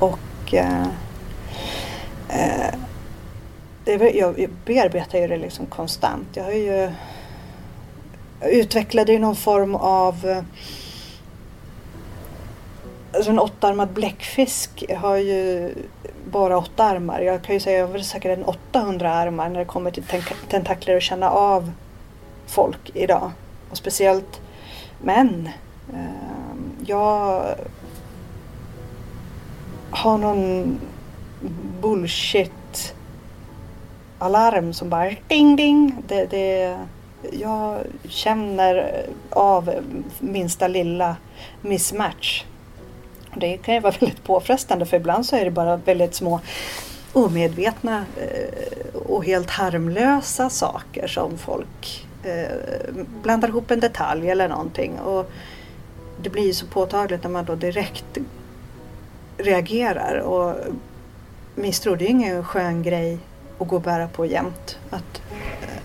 Och 0.00 0.54
eh, 0.54 0.86
eh, 2.28 2.74
det, 3.84 4.10
jag 4.14 4.48
bearbetar 4.66 5.18
ju 5.18 5.26
det 5.26 5.36
liksom 5.36 5.66
konstant. 5.66 6.28
Jag 6.34 6.44
har 6.44 6.52
ju 6.52 6.90
jag 8.40 8.52
utvecklade 8.52 9.12
ju 9.12 9.18
någon 9.18 9.36
form 9.36 9.74
av 9.74 10.14
eh, 10.24 10.42
Alltså 13.14 13.30
en 13.30 13.38
åttarmad 13.38 13.88
bläckfisk 13.88 14.84
har 14.96 15.16
ju 15.16 15.74
bara 16.30 16.58
åtta 16.58 16.84
armar. 16.84 17.20
Jag 17.20 17.42
kan 17.42 17.54
ju 17.54 17.60
säga 17.60 17.84
att 17.84 17.90
jag 17.90 17.98
har 17.98 18.02
säkert 18.02 18.38
en 18.38 18.44
800 18.44 19.10
armar 19.10 19.48
när 19.48 19.58
det 19.58 19.64
kommer 19.64 19.90
till 19.90 20.04
tentakler 20.48 20.96
och 20.96 21.02
känna 21.02 21.30
av 21.30 21.72
folk 22.46 22.90
idag. 22.94 23.30
Och 23.70 23.76
speciellt 23.76 24.40
män. 25.02 25.48
Ehm, 25.94 26.72
jag 26.86 27.42
har 29.90 30.18
någon 30.18 30.80
bullshit 31.80 32.94
alarm 34.18 34.72
som 34.72 34.90
bara 34.90 35.10
ding 35.28 35.56
ding. 35.56 36.02
Det, 36.08 36.24
det, 36.30 36.78
jag 37.32 37.78
känner 38.08 39.02
av 39.30 39.74
minsta 40.20 40.68
lilla 40.68 41.16
mismatch. 41.60 42.44
Det 43.36 43.56
kan 43.56 43.74
ju 43.74 43.80
vara 43.80 43.94
väldigt 44.00 44.24
påfrestande 44.24 44.86
för 44.86 44.96
ibland 44.96 45.26
så 45.26 45.36
är 45.36 45.44
det 45.44 45.50
bara 45.50 45.76
väldigt 45.76 46.14
små 46.14 46.40
omedvetna 47.12 48.04
eh, 48.20 49.00
och 49.00 49.24
helt 49.24 49.50
harmlösa 49.50 50.50
saker 50.50 51.06
som 51.06 51.38
folk 51.38 52.06
eh, 52.22 52.94
blandar 53.22 53.48
ihop 53.48 53.70
en 53.70 53.80
detalj 53.80 54.30
eller 54.30 54.48
någonting. 54.48 54.98
Och 54.98 55.30
det 56.22 56.30
blir 56.30 56.46
ju 56.46 56.52
så 56.52 56.66
påtagligt 56.66 57.22
när 57.22 57.30
man 57.30 57.44
då 57.44 57.54
direkt 57.54 58.18
reagerar. 59.38 60.18
Och 60.18 60.56
misstro, 61.54 61.94
det 61.94 62.04
är 62.04 62.06
ju 62.06 62.12
ingen 62.12 62.44
skön 62.44 62.82
grej 62.82 63.18
att 63.58 63.68
gå 63.68 63.76
och 63.76 63.82
bära 63.82 64.08
på 64.08 64.26
jämt. 64.26 64.78
Att, 64.90 65.22
eh, 65.62 65.82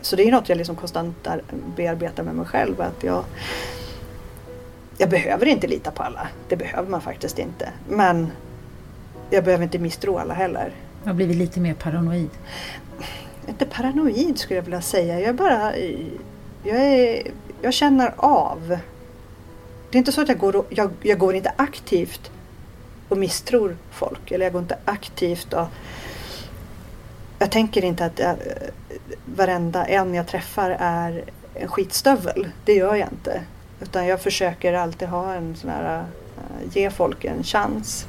så 0.00 0.16
det 0.16 0.22
är 0.22 0.30
något 0.30 0.48
jag 0.48 0.58
liksom 0.58 0.76
konstant 0.76 1.28
bearbetar 1.76 2.22
med 2.22 2.34
mig 2.34 2.46
själv. 2.46 2.80
Att 2.80 3.04
jag, 3.04 3.24
jag 4.98 5.10
behöver 5.10 5.46
inte 5.46 5.66
lita 5.66 5.90
på 5.90 6.02
alla. 6.02 6.28
Det 6.48 6.56
behöver 6.56 6.90
man 6.90 7.00
faktiskt 7.00 7.38
inte. 7.38 7.72
Men 7.88 8.32
jag 9.30 9.44
behöver 9.44 9.64
inte 9.64 9.78
misstro 9.78 10.18
alla 10.18 10.34
heller. 10.34 10.72
Du 11.02 11.08
har 11.08 11.14
blivit 11.14 11.36
lite 11.36 11.60
mer 11.60 11.74
paranoid? 11.74 12.30
Inte 13.48 13.66
paranoid 13.66 14.38
skulle 14.38 14.56
jag 14.56 14.64
vilja 14.64 14.80
säga. 14.80 15.20
Jag 15.20 15.34
bara... 15.34 15.76
Jag, 16.62 16.76
är, 16.82 17.22
jag 17.62 17.74
känner 17.74 18.14
av. 18.16 18.78
Det 19.90 19.96
är 19.96 19.98
inte 19.98 20.12
så 20.12 20.20
att 20.20 20.28
jag 20.28 20.38
går, 20.38 20.64
jag, 20.68 20.90
jag 21.02 21.18
går 21.18 21.34
inte 21.34 21.52
aktivt 21.56 22.30
och 23.08 23.18
misstror 23.18 23.76
folk. 23.90 24.30
Eller 24.30 24.46
jag 24.46 24.52
går 24.52 24.62
inte 24.62 24.78
aktivt 24.84 25.52
och... 25.52 25.66
Jag 27.38 27.50
tänker 27.50 27.84
inte 27.84 28.04
att 28.04 28.18
jag, 28.18 28.36
varenda 29.24 29.84
en 29.84 30.14
jag 30.14 30.26
träffar 30.26 30.76
är 30.80 31.24
en 31.54 31.68
skitstövel. 31.68 32.48
Det 32.64 32.74
gör 32.74 32.94
jag 32.94 33.08
inte. 33.12 33.42
Utan 33.80 34.06
jag 34.06 34.20
försöker 34.20 34.72
alltid 34.72 35.08
ha 35.08 35.34
en 35.34 35.56
sån 35.56 35.70
här, 35.70 35.98
uh, 35.98 36.04
ge 36.72 36.90
folk 36.90 37.24
en 37.24 37.42
chans. 37.42 38.06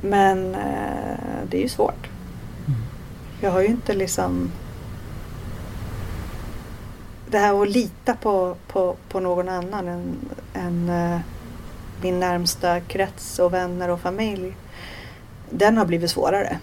Men 0.00 0.54
uh, 0.54 1.44
det 1.50 1.56
är 1.56 1.62
ju 1.62 1.68
svårt. 1.68 2.08
Mm. 2.66 2.80
Jag 3.40 3.50
har 3.50 3.60
ju 3.60 3.66
inte 3.66 3.94
liksom 3.94 4.52
det 7.30 7.38
här 7.38 7.62
att 7.62 7.70
lita 7.70 8.14
på, 8.14 8.56
på, 8.66 8.96
på 9.08 9.20
någon 9.20 9.48
annan 9.48 9.88
än, 9.88 10.16
än 10.54 10.88
uh, 10.88 11.20
min 12.02 12.20
närmsta 12.20 12.80
krets 12.80 13.38
och 13.38 13.54
vänner 13.54 13.90
och 13.90 14.00
familj. 14.00 14.56
Den 15.50 15.76
har 15.76 15.86
blivit 15.86 16.10
svårare. 16.10 16.58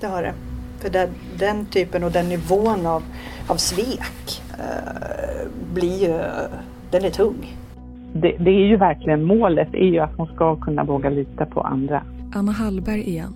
Det 0.00 0.06
har 0.06 0.22
det. 0.22 0.34
För 0.80 0.90
det, 0.90 1.10
den 1.36 1.66
typen 1.66 2.04
och 2.04 2.12
den 2.12 2.28
nivån 2.28 2.86
av, 2.86 3.02
av 3.48 3.56
svek 3.56 4.42
eh, 4.42 4.43
blir 5.74 6.02
ju, 6.02 6.18
den 6.90 7.04
är 7.04 7.10
tung. 7.10 7.56
Det, 8.12 8.36
det, 8.38 8.50
är 8.50 8.66
ju 8.66 8.76
verkligen 8.76 9.24
målet, 9.24 9.74
är 9.74 9.86
ju 9.86 9.98
att 9.98 10.16
hon 10.16 10.26
ska 10.26 10.56
kunna 10.56 10.84
våga 10.84 11.10
lita 11.10 11.46
på 11.46 11.60
andra. 11.60 12.02
Anna 12.34 12.52
Hallberg 12.52 13.08
igen. 13.08 13.34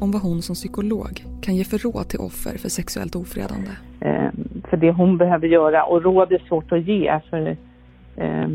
Om 0.00 0.10
vad 0.10 0.22
hon 0.22 0.42
som 0.42 0.54
psykolog 0.54 1.24
kan 1.42 1.56
ge 1.56 1.64
för 1.64 1.78
råd 1.78 2.08
till 2.08 2.20
offer 2.20 2.58
för 2.58 2.68
sexuellt 2.68 3.16
ofredande. 3.16 3.70
Eh, 4.00 4.30
för 4.70 4.76
det 4.76 4.90
hon 4.90 5.18
behöver 5.18 5.46
göra 5.46 5.84
och 5.84 6.02
råd 6.02 6.32
är 6.32 6.42
svårt 6.48 6.72
att 6.72 6.86
ge 6.86 7.20
för 7.30 7.56
eh, 8.16 8.48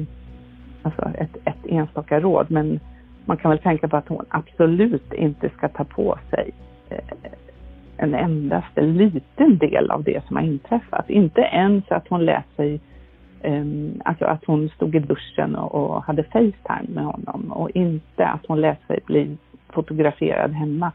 alltså 0.82 1.02
ett, 1.18 1.38
ett 1.46 1.66
enstaka 1.66 2.20
råd 2.20 2.46
men 2.50 2.80
man 3.26 3.38
kan 3.38 3.52
väl 3.52 3.60
tänka 3.60 3.88
på 3.88 3.98
att 3.98 4.08
hon 4.08 4.26
absolut 4.30 5.14
inte 5.14 5.50
ska 5.50 5.68
ta 5.68 5.84
på 5.84 6.18
sig 6.30 6.52
eh, 6.90 7.32
en 8.00 8.16
endaste 8.16 8.82
liten 8.82 9.58
del 9.58 9.92
av 9.92 10.04
det 10.04 10.26
som 10.28 10.36
har 10.36 10.44
inträffat. 10.44 11.10
Inte 11.10 11.42
ens 11.42 11.92
att 11.92 12.08
hon 12.08 12.26
lät 12.26 12.56
sig 12.56 12.80
Um, 13.44 14.02
alltså 14.06 14.26
att 14.26 14.46
hon 14.46 14.70
stod 14.70 14.96
i 14.96 15.00
duschen 15.00 15.56
och, 15.56 15.76
och, 15.76 16.04
hade 16.04 16.24
Facetime 16.24 16.88
med 16.88 17.04
honom 17.04 17.52
och 17.52 17.70
inte 17.70 18.26
att 18.26 18.46
hon 18.48 18.62
lät 18.62 18.88
sig 18.88 19.00
bli 19.06 19.38
fotograferad 19.70 20.52
hemma. 20.52 20.92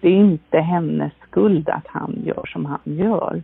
Det 0.00 0.08
är 0.08 0.16
inte 0.16 0.58
hennes 0.58 1.12
skuld 1.28 1.68
att 1.68 1.86
han 1.86 2.22
gör 2.24 2.46
som 2.46 2.66
han 2.66 2.80
gör. 2.84 3.42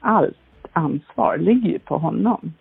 Allt 0.00 0.66
ansvar 0.72 1.38
ligger 1.38 1.70
ju 1.70 1.78
på 1.78 1.98
honom. 1.98 2.52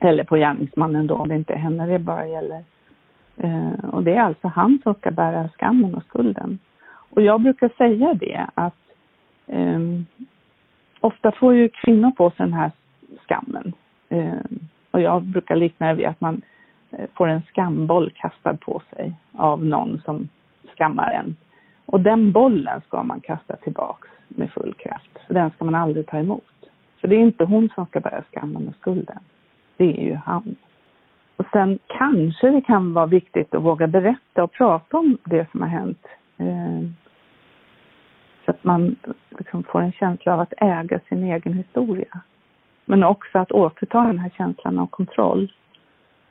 Eller 0.00 0.24
på 0.24 0.36
gärningsmannen 0.36 1.06
då, 1.06 1.14
om 1.14 1.28
det 1.28 1.34
inte 1.34 1.52
är 1.52 1.58
henne 1.58 1.86
det 1.86 1.98
bara 1.98 2.26
gäller. 2.26 2.64
Uh, 3.44 3.84
och 3.92 4.02
det 4.02 4.14
är 4.14 4.20
alltså 4.20 4.48
han 4.48 4.78
som 4.82 4.94
ska 4.94 5.10
bära 5.10 5.48
skammen 5.48 5.94
och 5.94 6.04
skulden. 6.04 6.58
Och 7.10 7.22
jag 7.22 7.40
brukar 7.40 7.70
säga 7.78 8.14
det 8.14 8.46
att 8.54 8.81
um, 9.52 10.06
ofta 11.00 11.32
får 11.32 11.54
ju 11.54 11.68
kvinnor 11.68 12.10
på 12.10 12.30
sig 12.30 12.46
den 12.46 12.52
här 12.52 12.70
skammen 13.26 13.72
Eh, 14.12 14.44
och 14.90 15.00
jag 15.00 15.22
brukar 15.22 15.56
likna 15.56 15.88
det 15.88 15.94
vid 15.94 16.06
att 16.06 16.20
man 16.20 16.42
eh, 16.90 17.06
får 17.14 17.28
en 17.28 17.42
skamboll 17.42 18.12
kastad 18.14 18.56
på 18.56 18.82
sig 18.90 19.14
av 19.32 19.64
någon 19.64 20.02
som 20.04 20.28
skammar 20.76 21.10
en. 21.10 21.36
Och 21.86 22.00
den 22.00 22.32
bollen 22.32 22.80
ska 22.80 23.02
man 23.02 23.20
kasta 23.20 23.56
tillbaks 23.56 24.08
med 24.28 24.50
full 24.50 24.74
kraft. 24.74 25.18
För 25.26 25.34
den 25.34 25.50
ska 25.50 25.64
man 25.64 25.74
aldrig 25.74 26.06
ta 26.06 26.18
emot. 26.18 26.70
För 27.00 27.08
det 27.08 27.16
är 27.16 27.20
inte 27.20 27.44
hon 27.44 27.68
som 27.74 27.86
ska 27.86 28.00
bära 28.00 28.22
skammen 28.30 28.68
och 28.68 28.74
skulden. 28.74 29.18
Det 29.76 29.84
är 29.84 30.04
ju 30.04 30.14
han. 30.14 30.56
Och 31.36 31.46
sen 31.52 31.78
kanske 31.86 32.50
det 32.50 32.60
kan 32.60 32.92
vara 32.92 33.06
viktigt 33.06 33.54
att 33.54 33.62
våga 33.62 33.86
berätta 33.86 34.44
och 34.44 34.52
prata 34.52 34.98
om 34.98 35.18
det 35.24 35.50
som 35.50 35.60
har 35.60 35.68
hänt. 35.68 36.06
Ehm, 36.38 36.94
att 38.62 38.66
man 38.66 38.96
liksom 39.38 39.62
får 39.62 39.80
en 39.80 39.92
känsla 39.92 40.32
av 40.34 40.40
att 40.40 40.52
äga 40.56 41.00
sin 41.08 41.24
egen 41.24 41.52
historia. 41.52 42.20
Men 42.84 43.04
också 43.04 43.38
att 43.38 43.52
återta 43.52 44.00
den 44.02 44.18
här 44.18 44.30
känslan 44.36 44.78
av 44.78 44.86
kontroll 44.86 45.52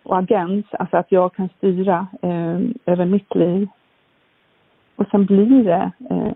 och 0.03 0.17
agens, 0.17 0.65
alltså 0.71 0.97
att 0.97 1.11
jag 1.11 1.33
kan 1.33 1.49
styra 1.57 2.07
eh, 2.21 2.59
över 2.85 3.05
mitt 3.05 3.35
liv. 3.35 3.67
Och 4.95 5.07
sen 5.11 5.25
blir 5.25 5.63
det 5.63 5.91
eh, 6.09 6.33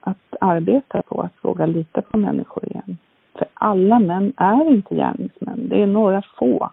att 0.00 0.34
arbeta 0.40 1.02
på 1.02 1.20
att 1.20 1.44
våga 1.44 1.66
lita 1.66 2.02
på 2.02 2.18
människor 2.18 2.64
igen. 2.64 2.98
För 3.38 3.46
alla 3.54 3.98
män 3.98 4.32
är 4.36 4.70
inte 4.70 4.94
gärningsmän, 4.94 5.68
det 5.68 5.82
är 5.82 5.86
några 5.86 6.22
få. 6.38 6.70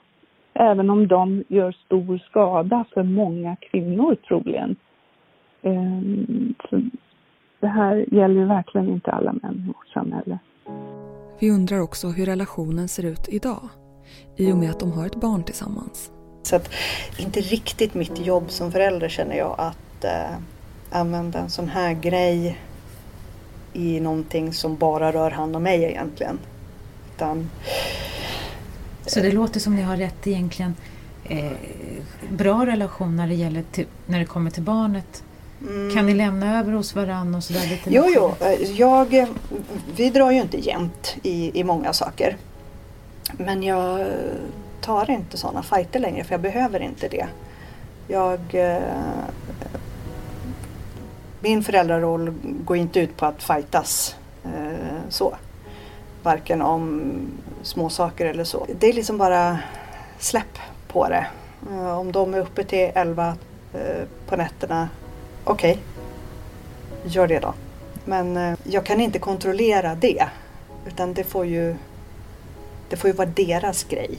Även 0.53 0.89
om 0.89 1.07
de 1.07 1.43
gör 1.47 1.71
stor 1.71 2.17
skada 2.17 2.85
för 2.93 3.03
många 3.03 3.55
kvinnor 3.55 4.15
troligen. 4.15 4.75
Eh, 5.61 6.01
det 7.59 7.67
här 7.67 8.05
gäller 8.11 8.45
verkligen 8.45 8.89
inte 8.89 9.11
alla 9.11 9.33
män 9.33 9.63
i 9.63 9.67
vårt 9.67 9.87
samhälle. 9.87 10.39
Vi 11.39 11.51
undrar 11.51 11.79
också 11.79 12.07
hur 12.07 12.25
relationen 12.25 12.87
ser 12.87 13.05
ut 13.05 13.27
idag 13.27 13.69
i 14.35 14.51
och 14.51 14.57
med 14.57 14.69
att 14.69 14.79
de 14.79 14.91
har 14.91 15.05
ett 15.05 15.15
barn 15.15 15.43
tillsammans. 15.43 16.11
Så 16.43 16.55
att 16.55 16.69
inte 17.17 17.39
riktigt 17.41 17.93
mitt 17.93 18.25
jobb 18.25 18.51
som 18.51 18.71
förälder 18.71 19.09
känner 19.09 19.35
jag 19.35 19.55
att 19.57 20.03
eh, 20.03 20.37
använda 20.91 21.39
en 21.39 21.49
sån 21.49 21.69
här 21.69 21.93
grej 21.93 22.57
i 23.73 23.99
någonting 23.99 24.53
som 24.53 24.75
bara 24.75 25.11
rör 25.11 25.31
han 25.31 25.55
och 25.55 25.61
mig 25.61 25.83
egentligen. 25.83 26.39
Utan, 27.15 27.49
Så 29.05 29.19
det 29.19 29.31
låter 29.31 29.59
som 29.59 29.75
ni 29.75 29.81
har 29.81 29.97
rätt 29.97 30.27
egentligen 30.27 30.75
eh, 31.23 31.51
bra 32.29 32.65
relation 32.65 33.15
när 33.15 33.27
det, 33.27 33.33
gäller 33.33 33.63
till, 33.71 33.85
när 34.05 34.19
det 34.19 34.25
kommer 34.25 34.51
till 34.51 34.63
barnet 34.63 35.23
Mm. 35.61 35.95
Kan 35.95 36.05
ni 36.05 36.13
lämna 36.13 36.59
över 36.59 36.71
hos 36.71 36.95
varandra 36.95 37.37
och 37.37 37.43
sådär 37.43 37.67
lite? 37.69 37.93
Jo, 37.93 38.05
jo. 38.15 38.35
Jag, 38.75 39.27
vi 39.95 40.09
drar 40.09 40.31
ju 40.31 40.41
inte 40.41 40.57
jämt 40.57 41.15
i, 41.23 41.59
i 41.59 41.63
många 41.63 41.93
saker. 41.93 42.37
Men 43.37 43.63
jag 43.63 44.07
tar 44.81 45.11
inte 45.11 45.37
sådana 45.37 45.63
fighter 45.63 45.99
längre 45.99 46.23
för 46.23 46.33
jag 46.33 46.41
behöver 46.41 46.79
inte 46.79 47.07
det. 47.07 47.27
Jag... 48.07 48.39
Eh, 48.51 48.81
min 51.41 51.63
föräldraroll 51.63 52.33
går 52.43 52.77
inte 52.77 52.99
ut 52.99 53.17
på 53.17 53.25
att 53.25 53.43
fightas 53.43 54.15
eh, 54.43 55.09
så. 55.09 55.35
Varken 56.23 56.61
om 56.61 57.11
små 57.61 57.89
saker 57.89 58.25
eller 58.25 58.43
så. 58.43 58.67
Det 58.79 58.87
är 58.87 58.93
liksom 58.93 59.17
bara 59.17 59.59
släpp 60.19 60.59
på 60.87 61.09
det. 61.09 61.27
Eh, 61.71 61.99
om 61.99 62.11
de 62.11 62.33
är 62.33 62.39
uppe 62.39 62.63
till 62.63 62.91
11 62.95 63.33
eh, 63.73 64.05
på 64.27 64.35
nätterna 64.35 64.89
okej, 65.51 65.71
okay. 65.71 67.11
gör 67.11 67.27
det 67.27 67.39
då. 67.39 67.53
Men 68.05 68.37
eh, 68.37 68.57
jag 68.63 68.85
kan 68.85 69.01
inte 69.01 69.19
kontrollera 69.19 69.95
det. 69.95 70.27
Utan 70.87 71.13
det 71.13 71.23
får 71.23 71.45
ju, 71.45 71.75
det 72.89 72.95
får 72.95 73.09
ju 73.09 73.15
vara 73.15 73.29
deras 73.35 73.83
grej. 73.83 74.17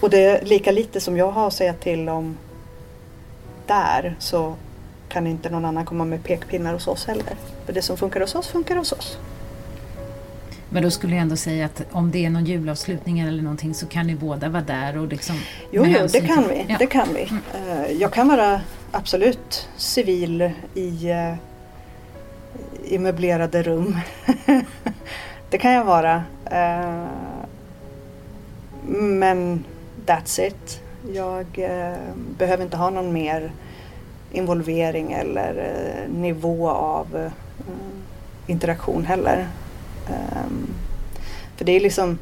Och 0.00 0.10
det 0.10 0.24
är 0.24 0.44
lika 0.44 0.72
lite 0.72 1.00
som 1.00 1.16
jag 1.16 1.30
har 1.30 1.46
att 1.46 1.52
säga 1.52 1.74
till 1.74 2.08
om 2.08 2.36
där 3.66 4.16
så 4.18 4.54
kan 5.08 5.26
inte 5.26 5.50
någon 5.50 5.64
annan 5.64 5.84
komma 5.84 6.04
med 6.04 6.24
pekpinnar 6.24 6.72
hos 6.72 6.88
oss 6.88 7.06
heller. 7.06 7.36
För 7.66 7.72
det 7.72 7.82
som 7.82 7.96
funkar 7.96 8.20
hos 8.20 8.34
oss 8.34 8.48
funkar 8.48 8.76
hos 8.76 8.92
oss. 8.92 9.18
Men 10.68 10.82
då 10.82 10.90
skulle 10.90 11.14
jag 11.14 11.22
ändå 11.22 11.36
säga 11.36 11.66
att 11.66 11.82
om 11.92 12.10
det 12.10 12.24
är 12.24 12.30
någon 12.30 12.44
julavslutning 12.44 13.20
eller 13.20 13.42
någonting 13.42 13.74
så 13.74 13.86
kan 13.86 14.06
ni 14.06 14.14
båda 14.14 14.48
vara 14.48 14.62
där 14.62 14.98
och 14.98 15.08
liksom... 15.08 15.36
Jo, 15.70 15.84
jo 15.86 16.06
det 16.12 16.20
kan 16.20 16.48
vi. 16.48 16.66
Ja. 16.68 16.76
Det 16.78 16.86
kan 16.86 17.08
vi. 17.14 17.22
Mm. 17.22 18.00
Jag 18.00 18.12
kan 18.12 18.28
vara 18.28 18.60
absolut 18.96 19.68
civil 19.76 20.50
i, 20.74 21.10
eh, 21.10 21.34
i 22.84 22.98
möblerade 22.98 23.62
rum. 23.62 23.98
det 25.50 25.58
kan 25.58 25.72
jag 25.72 25.84
vara. 25.84 26.24
Eh, 26.50 27.04
men 28.88 29.64
that's 30.06 30.40
it. 30.40 30.80
Jag 31.12 31.46
eh, 31.54 31.96
behöver 32.38 32.64
inte 32.64 32.76
ha 32.76 32.90
någon 32.90 33.12
mer 33.12 33.52
involvering 34.32 35.12
eller 35.12 35.76
nivå 36.08 36.70
av 36.70 37.30
interaktion 38.46 39.04
heller. 39.04 39.48
För 41.56 41.64
det 41.64 41.72
är 41.72 41.80
liksom 41.80 42.18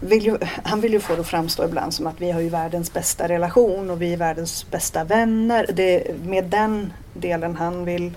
vill 0.00 0.24
ju, 0.24 0.38
han 0.64 0.80
vill 0.80 0.92
ju 0.92 1.00
få 1.00 1.14
det 1.14 1.20
att 1.20 1.26
framstå 1.26 1.64
ibland 1.64 1.94
som 1.94 2.06
att 2.06 2.20
vi 2.20 2.30
har 2.30 2.40
ju 2.40 2.48
världens 2.48 2.92
bästa 2.92 3.28
relation 3.28 3.90
och 3.90 4.02
vi 4.02 4.12
är 4.12 4.16
världens 4.16 4.70
bästa 4.70 5.04
vänner. 5.04 5.66
Det 5.74 6.10
är 6.10 6.14
med 6.14 6.44
den 6.44 6.92
delen 7.14 7.56
han 7.56 7.84
vill 7.84 8.12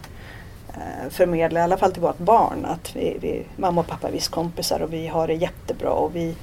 eh, 0.73 1.09
förmedla, 1.09 1.59
i 1.59 1.63
alla 1.63 1.77
fall 1.77 1.91
till 1.91 2.01
vårt 2.01 2.17
barn, 2.17 2.65
att 2.65 2.95
vi, 2.95 3.17
vi, 3.21 3.45
mamma 3.55 3.81
och 3.81 3.87
pappa 3.87 4.07
är 4.07 4.11
visst 4.11 4.31
kompisar 4.31 4.79
och 4.79 4.93
vi 4.93 5.07
har 5.07 5.27
det 5.27 5.33
jättebra 5.33 5.91
och 5.91 6.15
vi 6.15 6.35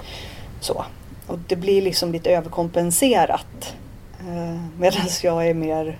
så. 0.61 0.85
Och 1.27 1.39
det 1.39 1.57
blir 1.57 1.83
liksom 1.83 2.13
lite 2.13 2.31
överkompenserat. 2.31 3.75
Eh, 4.21 4.61
Medan 4.79 5.07
jag 5.23 5.47
är 5.47 5.55
mer 5.55 5.99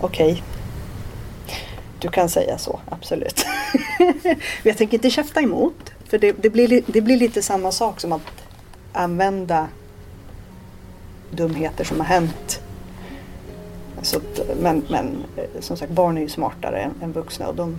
okej. 0.00 0.32
Okay. 0.32 0.42
Du 2.00 2.08
kan 2.08 2.28
säga 2.28 2.58
så, 2.58 2.80
absolut. 2.90 3.46
jag 4.62 4.76
tänker 4.76 4.94
inte 4.94 5.10
käfta 5.10 5.40
emot. 5.40 5.92
För 6.08 6.18
det, 6.18 6.32
det, 6.32 6.50
blir, 6.50 6.82
det 6.86 7.00
blir 7.00 7.16
lite 7.16 7.42
samma 7.42 7.72
sak 7.72 8.00
som 8.00 8.12
att 8.12 8.46
använda 8.92 9.68
dumheter 11.30 11.84
som 11.84 12.00
har 12.00 12.06
hänt. 12.06 12.62
Så 14.02 14.20
men, 14.62 14.82
men 14.90 15.24
eh, 15.36 15.60
som 15.60 15.76
sagt, 15.76 15.92
barn 15.92 16.16
är 16.16 16.20
ju 16.20 16.28
smartare 16.28 16.78
än, 16.78 16.90
än 17.02 17.12
vuxna 17.12 17.48
och 17.48 17.54
de 17.54 17.76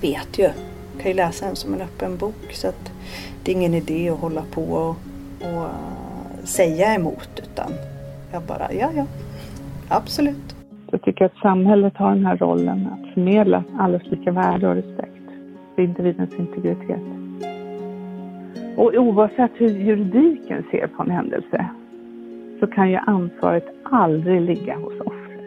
vet 0.00 0.38
ju. 0.38 0.50
kan 0.98 1.10
ju 1.10 1.14
läsa 1.14 1.46
en 1.46 1.56
som 1.56 1.74
en 1.74 1.80
öppen 1.80 2.16
bok. 2.16 2.52
Så 2.52 2.68
att 2.68 2.92
det 3.42 3.52
är 3.52 3.56
ingen 3.56 3.74
idé 3.74 4.10
att 4.10 4.18
hålla 4.18 4.42
på 4.50 4.62
och, 4.62 4.96
och 5.40 5.64
eh, 5.64 6.44
säga 6.44 6.94
emot 6.94 7.28
utan 7.42 7.72
jag 8.32 8.42
bara, 8.42 8.72
ja 8.72 8.90
ja, 8.96 9.06
absolut. 9.88 10.56
Jag 10.90 11.02
tycker 11.02 11.24
att 11.24 11.36
samhället 11.42 11.96
har 11.96 12.14
den 12.14 12.26
här 12.26 12.36
rollen 12.36 12.88
att 12.92 13.14
förmedla 13.14 13.64
allas 13.78 14.02
lika 14.04 14.32
värde 14.32 14.68
och 14.68 14.74
respekt 14.74 15.13
för 15.74 15.82
individens 15.82 16.34
integritet. 16.38 17.00
Och 18.76 18.94
oavsett 18.94 19.50
hur 19.54 19.68
juridiken 19.68 20.64
ser 20.70 20.86
på 20.86 21.02
en 21.02 21.10
händelse 21.10 21.68
så 22.60 22.66
kan 22.66 22.90
ju 22.90 22.96
ansvaret 22.96 23.66
aldrig 23.82 24.40
ligga 24.40 24.76
hos 24.76 25.00
offret. 25.00 25.40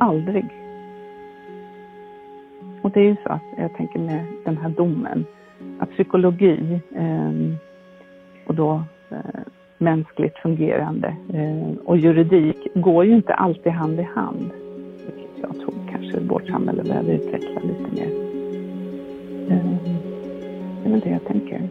Aldrig. 0.00 0.46
Och 2.82 2.90
det 2.90 3.00
är 3.00 3.04
ju 3.04 3.16
så 3.22 3.28
att 3.28 3.42
jag 3.58 3.74
tänker 3.76 3.98
med 3.98 4.24
den 4.44 4.56
här 4.56 4.68
domen 4.68 5.24
att 5.78 5.90
psykologi 5.90 6.80
eh, 6.94 7.30
och 8.46 8.54
då 8.54 8.82
eh, 9.10 9.40
mänskligt 9.78 10.38
fungerande 10.38 11.16
eh, 11.32 11.78
och 11.84 11.98
juridik 11.98 12.68
går 12.74 13.04
ju 13.04 13.14
inte 13.14 13.34
alltid 13.34 13.72
hand 13.72 14.00
i 14.00 14.02
hand, 14.02 14.50
vilket 15.06 15.42
jag 15.42 15.60
tror. 15.60 15.74
kanske 15.90 16.20
vårt 16.20 16.46
samhälle 16.46 16.82
behöver 16.82 17.12
utveckla 17.12 17.60
lite 17.60 17.94
mer. 17.94 18.25
Eh, 19.50 19.76
det 20.82 20.88
är 20.88 20.90
väl 20.90 21.00
det 21.00 21.10
jag 21.10 21.24
tänker. 21.24 21.68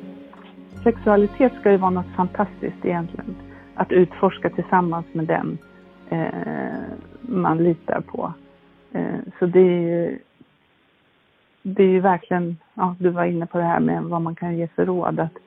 Sexualitet 0.83 1.53
ska 1.59 1.71
ju 1.71 1.77
vara 1.77 1.91
något 1.91 2.15
fantastiskt 2.15 2.85
egentligen. 2.85 3.35
Att 3.75 3.91
utforska 3.91 4.49
tillsammans 4.49 5.05
med 5.11 5.25
den 5.25 5.57
eh, 6.09 6.81
man 7.21 7.57
litar 7.57 8.01
på. 8.01 8.33
Eh, 8.91 9.19
så 9.39 9.45
det 9.45 9.59
är 9.59 9.81
ju 9.81 10.19
det 11.67 11.83
är 11.83 11.87
ju 11.87 11.99
verkligen, 11.99 12.57
ja, 12.73 12.95
du 12.99 13.09
var 13.09 13.25
inne 13.25 13.45
på 13.45 13.57
det 13.57 13.63
här 13.63 13.79
med 13.79 14.03
vad 14.03 14.21
man 14.21 14.35
kan 14.35 14.57
ge 14.57 14.67
för 14.67 14.85
råd. 14.85 15.19
Att, 15.19 15.37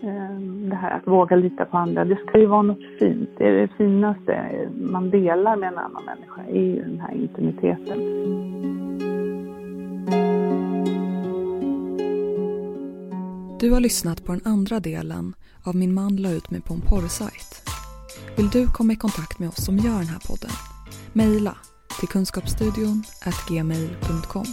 eh, 0.00 0.38
det 0.70 0.76
här 0.76 0.90
att 0.90 1.06
våga 1.06 1.36
lita 1.36 1.64
på 1.64 1.76
andra, 1.76 2.04
det 2.04 2.16
ska 2.16 2.38
ju 2.38 2.46
vara 2.46 2.62
något 2.62 2.98
fint. 2.98 3.30
Det 3.38 3.48
är 3.48 3.52
det 3.52 3.68
finaste 3.68 4.48
man 4.80 5.10
delar 5.10 5.56
med 5.56 5.68
en 5.68 5.78
annan 5.78 6.04
människa, 6.04 6.42
är 6.48 6.62
ju 6.62 6.82
den 6.82 7.00
här 7.00 7.14
intimiteten. 7.14 7.98
Du 13.60 13.70
har 13.70 13.80
lyssnat 13.80 14.24
på 14.24 14.32
den 14.32 14.40
andra 14.44 14.80
delen 14.80 15.34
av 15.62 15.76
Min 15.76 15.94
man 15.94 16.16
la 16.16 16.30
ut 16.30 16.50
mig 16.50 16.60
på 16.60 16.74
en 16.74 16.80
porrsajt. 16.80 17.62
Vill 18.36 18.50
du 18.50 18.66
komma 18.66 18.92
i 18.92 18.96
kontakt 18.96 19.38
med 19.38 19.48
oss 19.48 19.64
som 19.64 19.78
gör 19.78 19.98
den 19.98 20.06
här 20.06 20.18
podden? 20.26 20.50
Mejla 21.12 21.56
till 22.00 22.08
kunskapsstudion 22.08 23.04
gmail.com. 23.48 24.46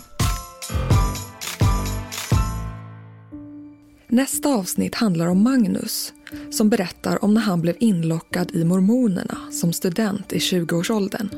Nästa 4.08 4.50
avsnitt 4.50 4.96
handlar 4.96 5.28
om 5.28 5.44
Magnus 5.44 6.14
som 6.52 6.70
berättar 6.70 7.24
om 7.24 7.34
när 7.34 7.42
han 7.42 7.62
blev 7.62 7.76
inlockad 7.80 8.56
i 8.56 8.64
Mormonerna 8.64 9.38
som 9.52 9.74
student 9.74 10.34
i 10.34 10.38
20-årsåldern. 10.38 11.30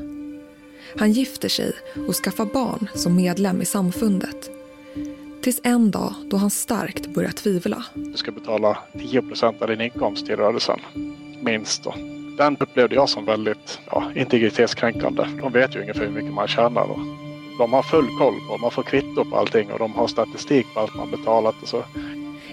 Han 0.98 1.12
gifter 1.12 1.48
sig 1.48 1.72
och 2.08 2.14
skaffar 2.14 2.46
barn 2.46 2.88
som 2.94 3.16
medlem 3.16 3.62
i 3.62 3.64
samfundet. 3.64 4.57
Tills 5.48 5.60
en 5.62 5.90
dag 5.90 6.14
då 6.24 6.36
han 6.36 6.50
starkt 6.50 7.06
börjar 7.06 7.30
tvivla. 7.30 7.84
Du 7.94 8.16
ska 8.16 8.32
betala 8.32 8.78
10% 8.92 9.62
av 9.62 9.68
din 9.68 9.80
inkomst 9.80 10.26
till 10.26 10.36
rörelsen. 10.36 10.78
Minst 11.42 11.84
då. 11.84 11.94
Den 12.38 12.56
upplevde 12.60 12.94
jag 12.94 13.08
som 13.08 13.24
väldigt 13.24 13.80
ja, 13.90 14.04
integritetskränkande. 14.14 15.24
De 15.40 15.52
vet 15.52 15.76
ju 15.76 15.80
ungefär 15.80 16.04
hur 16.04 16.12
mycket 16.12 16.32
man 16.32 16.48
tjänar. 16.48 16.90
Och 16.90 16.98
de 17.58 17.72
har 17.72 17.82
full 17.82 18.08
koll 18.18 18.34
på, 18.48 18.58
man 18.58 18.70
får 18.70 18.82
kvitto 18.82 19.24
på 19.24 19.36
allting 19.36 19.72
och 19.72 19.78
de 19.78 19.92
har 19.92 20.06
statistik 20.06 20.66
på 20.74 20.80
allt 20.80 20.96
man 20.96 21.10
betalat. 21.10 21.54
Och 21.62 21.68
så 21.68 21.84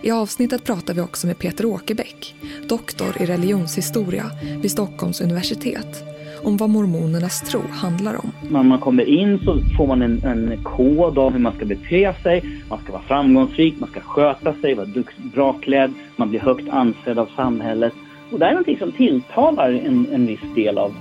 i 0.02 0.12
avsnittet 0.12 0.64
pratar 0.64 0.94
vi 0.94 1.02
också 1.02 1.28
med 1.28 1.40
Peter 1.40 1.66
Åkerbäck, 1.66 2.36
doktor 2.68 3.22
i 3.22 3.26
religionshistoria 3.26 4.32
vid 4.62 4.72
Stockholms 4.72 5.22
universitet, 5.22 6.04
om 6.46 6.58
vad 6.58 6.70
mormonernas 6.70 7.42
tro 7.42 7.62
handlar 7.72 8.16
om. 8.16 8.32
När 8.50 8.64
man 8.64 8.80
kommer 8.80 9.10
in 9.10 9.40
så 9.40 9.60
får 9.78 9.88
man 9.88 10.02
en, 10.02 10.24
en 10.24 10.64
kod 10.64 11.18
av 11.18 11.32
hur 11.32 11.40
man 11.40 11.56
ska 11.56 11.66
bete 11.66 12.14
sig. 12.24 12.62
Man 12.70 12.80
ska 12.84 12.92
vara 12.92 13.02
framgångsrik, 13.02 13.76
man 13.80 13.90
ska 13.90 14.00
sköta 14.00 14.54
sig, 14.54 14.74
vara 14.74 14.88
bra 15.34 15.54
klädd, 15.54 15.94
man 16.16 16.30
blir 16.30 16.40
högt 16.40 16.70
ansedd 16.70 17.20
av 17.20 17.30
samhället. 17.36 17.94
Och 18.32 18.40
det 18.40 18.46
är 18.46 18.50
någonting 18.50 18.78
som 18.78 18.92
tilltalar 18.92 19.72
en, 19.72 20.08
en 20.14 20.28
viss 20.28 20.56
del 20.56 20.78
av 20.78 20.94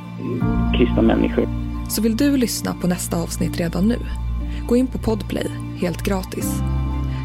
kristna 0.78 1.02
människor. 1.02 1.48
Så 1.90 2.02
vill 2.02 2.16
du 2.16 2.36
lyssna 2.36 2.74
på 2.80 2.86
nästa 2.86 3.22
avsnitt 3.22 3.60
redan 3.60 3.88
nu? 3.88 3.98
Gå 4.68 4.76
in 4.76 4.86
på 4.86 4.98
Podplay, 4.98 5.50
helt 5.80 6.02
gratis. 6.02 6.60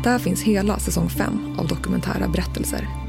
Där 0.04 0.20
finns 0.20 0.44
hela 0.44 0.80
säsong 0.80 1.10
5 1.10 1.26
av 1.58 1.68
dokumentära 1.68 2.28
berättelser. 2.28 3.09